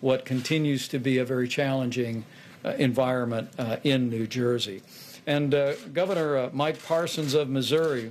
what 0.01 0.25
continues 0.25 0.89
to 0.89 0.99
be 0.99 1.19
a 1.19 1.25
very 1.25 1.47
challenging 1.47 2.25
uh, 2.65 2.71
environment 2.71 3.49
uh, 3.57 3.77
in 3.85 4.11
New 4.11 4.27
Jersey. 4.27 4.83
And 5.29 5.55
uh, 5.55 5.77
Governor 5.93 6.37
uh, 6.37 6.51
Mike 6.53 6.85
Parsons 6.85 7.35
of 7.35 7.49
Missouri, 7.49 8.11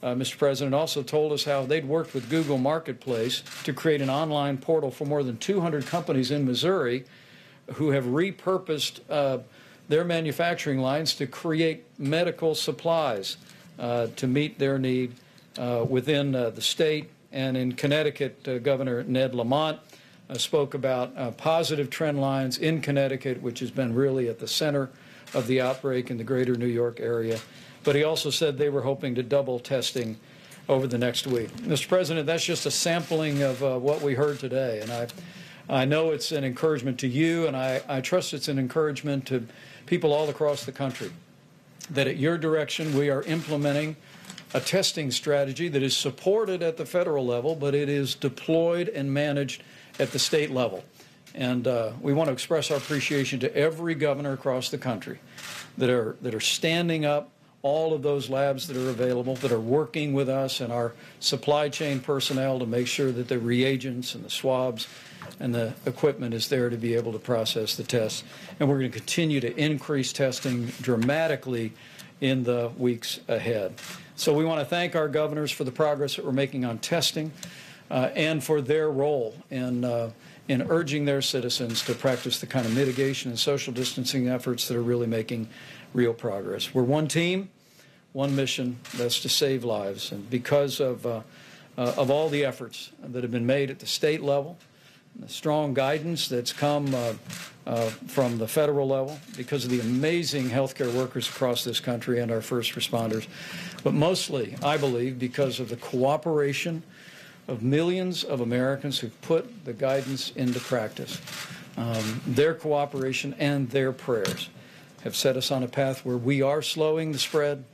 uh, 0.00 0.14
Mr. 0.14 0.38
President, 0.38 0.72
also 0.72 1.02
told 1.02 1.32
us 1.32 1.42
how 1.42 1.66
they'd 1.66 1.84
worked 1.84 2.14
with 2.14 2.30
Google 2.30 2.58
Marketplace 2.58 3.42
to 3.64 3.72
create 3.72 4.00
an 4.00 4.08
online 4.08 4.56
portal 4.56 4.92
for 4.92 5.04
more 5.04 5.24
than 5.24 5.36
200 5.36 5.84
companies 5.86 6.30
in 6.30 6.46
Missouri 6.46 7.04
who 7.74 7.90
have 7.90 8.04
repurposed 8.04 9.00
their 9.88 10.04
manufacturing 10.04 10.78
lines 10.78 11.14
to 11.14 11.26
create 11.26 11.84
medical 11.98 12.54
supplies 12.54 13.36
uh, 13.78 14.08
to 14.16 14.26
meet 14.26 14.58
their 14.58 14.78
need 14.78 15.14
uh, 15.58 15.84
within 15.88 16.34
uh, 16.34 16.50
the 16.50 16.62
state. 16.62 17.10
And 17.32 17.56
in 17.56 17.72
Connecticut, 17.72 18.46
uh, 18.48 18.58
Governor 18.58 19.04
Ned 19.04 19.34
Lamont 19.34 19.78
uh, 20.28 20.38
spoke 20.38 20.74
about 20.74 21.36
positive 21.36 21.90
trend 21.90 22.20
lines 22.20 22.58
in 22.58 22.80
Connecticut, 22.80 23.42
which 23.42 23.60
has 23.60 23.70
been 23.70 23.94
really 23.94 24.28
at 24.28 24.38
the 24.38 24.48
center 24.48 24.90
of 25.34 25.46
the 25.46 25.60
outbreak 25.60 26.10
in 26.10 26.18
the 26.18 26.24
greater 26.24 26.54
New 26.56 26.66
York 26.66 27.00
area. 27.00 27.38
But 27.84 27.94
he 27.94 28.04
also 28.04 28.30
said 28.30 28.58
they 28.58 28.70
were 28.70 28.82
hoping 28.82 29.14
to 29.14 29.22
double 29.22 29.60
testing 29.60 30.18
over 30.68 30.86
the 30.86 30.98
next 30.98 31.26
week. 31.26 31.48
Mr. 31.58 31.88
President, 31.88 32.26
that's 32.26 32.44
just 32.44 32.66
a 32.66 32.70
sampling 32.70 33.42
of 33.42 33.62
uh, 33.62 33.78
what 33.78 34.02
we 34.02 34.14
heard 34.14 34.40
today. 34.40 34.80
And 34.80 34.90
I, 34.90 35.06
I 35.68 35.84
know 35.84 36.10
it's 36.10 36.32
an 36.32 36.44
encouragement 36.44 36.98
to 37.00 37.08
you, 37.08 37.46
and 37.46 37.56
I, 37.56 37.82
I 37.88 38.00
trust 38.00 38.34
it's 38.34 38.48
an 38.48 38.58
encouragement 38.58 39.26
to 39.26 39.46
people 39.86 40.12
all 40.12 40.28
across 40.28 40.64
the 40.64 40.72
country 40.72 41.10
that 41.90 42.06
at 42.06 42.16
your 42.16 42.36
direction 42.36 42.96
we 42.96 43.10
are 43.10 43.22
implementing 43.22 43.96
a 44.54 44.60
testing 44.60 45.10
strategy 45.10 45.68
that 45.68 45.82
is 45.82 45.96
supported 45.96 46.62
at 46.62 46.76
the 46.76 46.86
federal 46.86 47.26
level, 47.26 47.54
but 47.54 47.74
it 47.74 47.88
is 47.88 48.14
deployed 48.14 48.88
and 48.88 49.12
managed 49.12 49.62
at 49.98 50.10
the 50.12 50.18
state 50.18 50.50
level. 50.50 50.84
And 51.34 51.66
uh, 51.66 51.92
we 52.00 52.12
want 52.12 52.28
to 52.28 52.32
express 52.32 52.70
our 52.70 52.78
appreciation 52.78 53.40
to 53.40 53.54
every 53.54 53.94
governor 53.94 54.32
across 54.32 54.70
the 54.70 54.78
country 54.78 55.18
that 55.76 55.90
are, 55.90 56.16
that 56.22 56.34
are 56.34 56.40
standing 56.40 57.04
up 57.04 57.30
all 57.62 57.92
of 57.92 58.02
those 58.02 58.30
labs 58.30 58.68
that 58.68 58.76
are 58.76 58.90
available, 58.90 59.34
that 59.36 59.50
are 59.50 59.60
working 59.60 60.12
with 60.12 60.28
us 60.28 60.60
and 60.60 60.72
our 60.72 60.92
supply 61.20 61.68
chain 61.68 61.98
personnel 62.00 62.58
to 62.58 62.66
make 62.66 62.86
sure 62.86 63.10
that 63.10 63.28
the 63.28 63.38
reagents 63.38 64.14
and 64.14 64.24
the 64.24 64.30
swabs 64.30 64.86
and 65.40 65.54
the 65.54 65.74
equipment 65.84 66.34
is 66.34 66.48
there 66.48 66.70
to 66.70 66.76
be 66.76 66.94
able 66.94 67.12
to 67.12 67.18
process 67.18 67.76
the 67.76 67.82
tests. 67.82 68.24
And 68.58 68.68
we're 68.68 68.78
going 68.78 68.90
to 68.90 68.98
continue 68.98 69.40
to 69.40 69.54
increase 69.56 70.12
testing 70.12 70.66
dramatically 70.80 71.72
in 72.20 72.44
the 72.44 72.72
weeks 72.78 73.20
ahead. 73.28 73.74
So 74.16 74.32
we 74.32 74.44
want 74.44 74.60
to 74.60 74.64
thank 74.64 74.96
our 74.96 75.08
governors 75.08 75.50
for 75.50 75.64
the 75.64 75.72
progress 75.72 76.16
that 76.16 76.24
we're 76.24 76.32
making 76.32 76.64
on 76.64 76.78
testing 76.78 77.32
uh, 77.90 78.10
and 78.14 78.42
for 78.42 78.60
their 78.62 78.90
role 78.90 79.34
in, 79.50 79.84
uh, 79.84 80.10
in 80.48 80.62
urging 80.70 81.04
their 81.04 81.20
citizens 81.20 81.84
to 81.84 81.94
practice 81.94 82.40
the 82.40 82.46
kind 82.46 82.64
of 82.64 82.74
mitigation 82.74 83.30
and 83.30 83.38
social 83.38 83.72
distancing 83.72 84.28
efforts 84.28 84.68
that 84.68 84.76
are 84.76 84.82
really 84.82 85.06
making 85.06 85.48
real 85.92 86.14
progress. 86.14 86.74
We're 86.74 86.82
one 86.82 87.08
team, 87.08 87.50
one 88.12 88.34
mission, 88.34 88.78
that's 88.94 89.20
to 89.20 89.28
save 89.28 89.64
lives. 89.64 90.12
And 90.12 90.28
because 90.30 90.80
of, 90.80 91.04
uh, 91.04 91.20
uh, 91.76 91.92
of 91.98 92.10
all 92.10 92.30
the 92.30 92.44
efforts 92.44 92.90
that 93.02 93.22
have 93.22 93.30
been 93.30 93.46
made 93.46 93.70
at 93.70 93.80
the 93.80 93.86
state 93.86 94.22
level, 94.22 94.56
strong 95.26 95.74
guidance 95.74 96.28
that's 96.28 96.52
come 96.52 96.94
uh, 96.94 97.14
uh, 97.66 97.88
from 98.06 98.38
the 98.38 98.46
federal 98.46 98.86
level 98.86 99.18
because 99.36 99.64
of 99.64 99.70
the 99.70 99.80
amazing 99.80 100.48
healthcare 100.48 100.92
workers 100.94 101.28
across 101.28 101.64
this 101.64 101.80
country 101.80 102.20
and 102.20 102.30
our 102.30 102.40
first 102.40 102.74
responders, 102.74 103.26
but 103.82 103.92
mostly, 103.92 104.54
I 104.62 104.76
believe, 104.76 105.18
because 105.18 105.58
of 105.58 105.68
the 105.68 105.76
cooperation 105.76 106.82
of 107.48 107.62
millions 107.62 108.24
of 108.24 108.40
Americans 108.40 108.98
who've 108.98 109.20
put 109.22 109.64
the 109.64 109.72
guidance 109.72 110.30
into 110.36 110.60
practice. 110.60 111.20
Um, 111.76 112.20
their 112.26 112.54
cooperation 112.54 113.34
and 113.38 113.68
their 113.70 113.92
prayers 113.92 114.48
have 115.02 115.14
set 115.14 115.36
us 115.36 115.50
on 115.50 115.62
a 115.62 115.68
path 115.68 116.04
where 116.04 116.16
we 116.16 116.42
are 116.42 116.62
slowing 116.62 117.12
the 117.12 117.18
spread. 117.18 117.64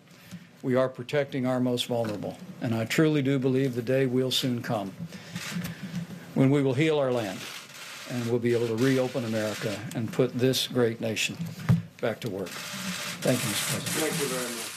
We 0.63 0.75
are 0.75 0.89
protecting 0.89 1.47
our 1.47 1.61
most 1.61 1.87
vulnerable. 1.87 2.37
And 2.61 2.75
I 2.75 2.85
truly 2.85 3.23
do 3.23 3.39
believe 3.39 3.75
the 3.75 3.83
day 3.83 4.07
will 4.07 4.31
soon 4.31 4.63
come 4.63 4.93
when 6.35 6.51
we 6.51 6.63
will 6.63 6.75
heal 6.75 6.99
our 6.99 7.13
land 7.13 7.39
and 8.11 8.27
we'll 8.27 8.39
be 8.39 8.55
able 8.55 8.67
to 8.67 8.77
reopen 8.77 9.25
America 9.25 9.77
and 9.95 10.13
put 10.13 10.33
this 10.35 10.67
great 10.67 11.01
nation 11.01 11.37
back 12.01 12.21
to 12.21 12.31
work. 12.31 12.49
Thank 12.49 13.39
you, 13.39 13.51
Mr. 13.51 13.71
President. 13.71 14.11
Thank 14.11 14.21
you 14.21 14.27
very 14.27 14.55
much. 14.57 14.72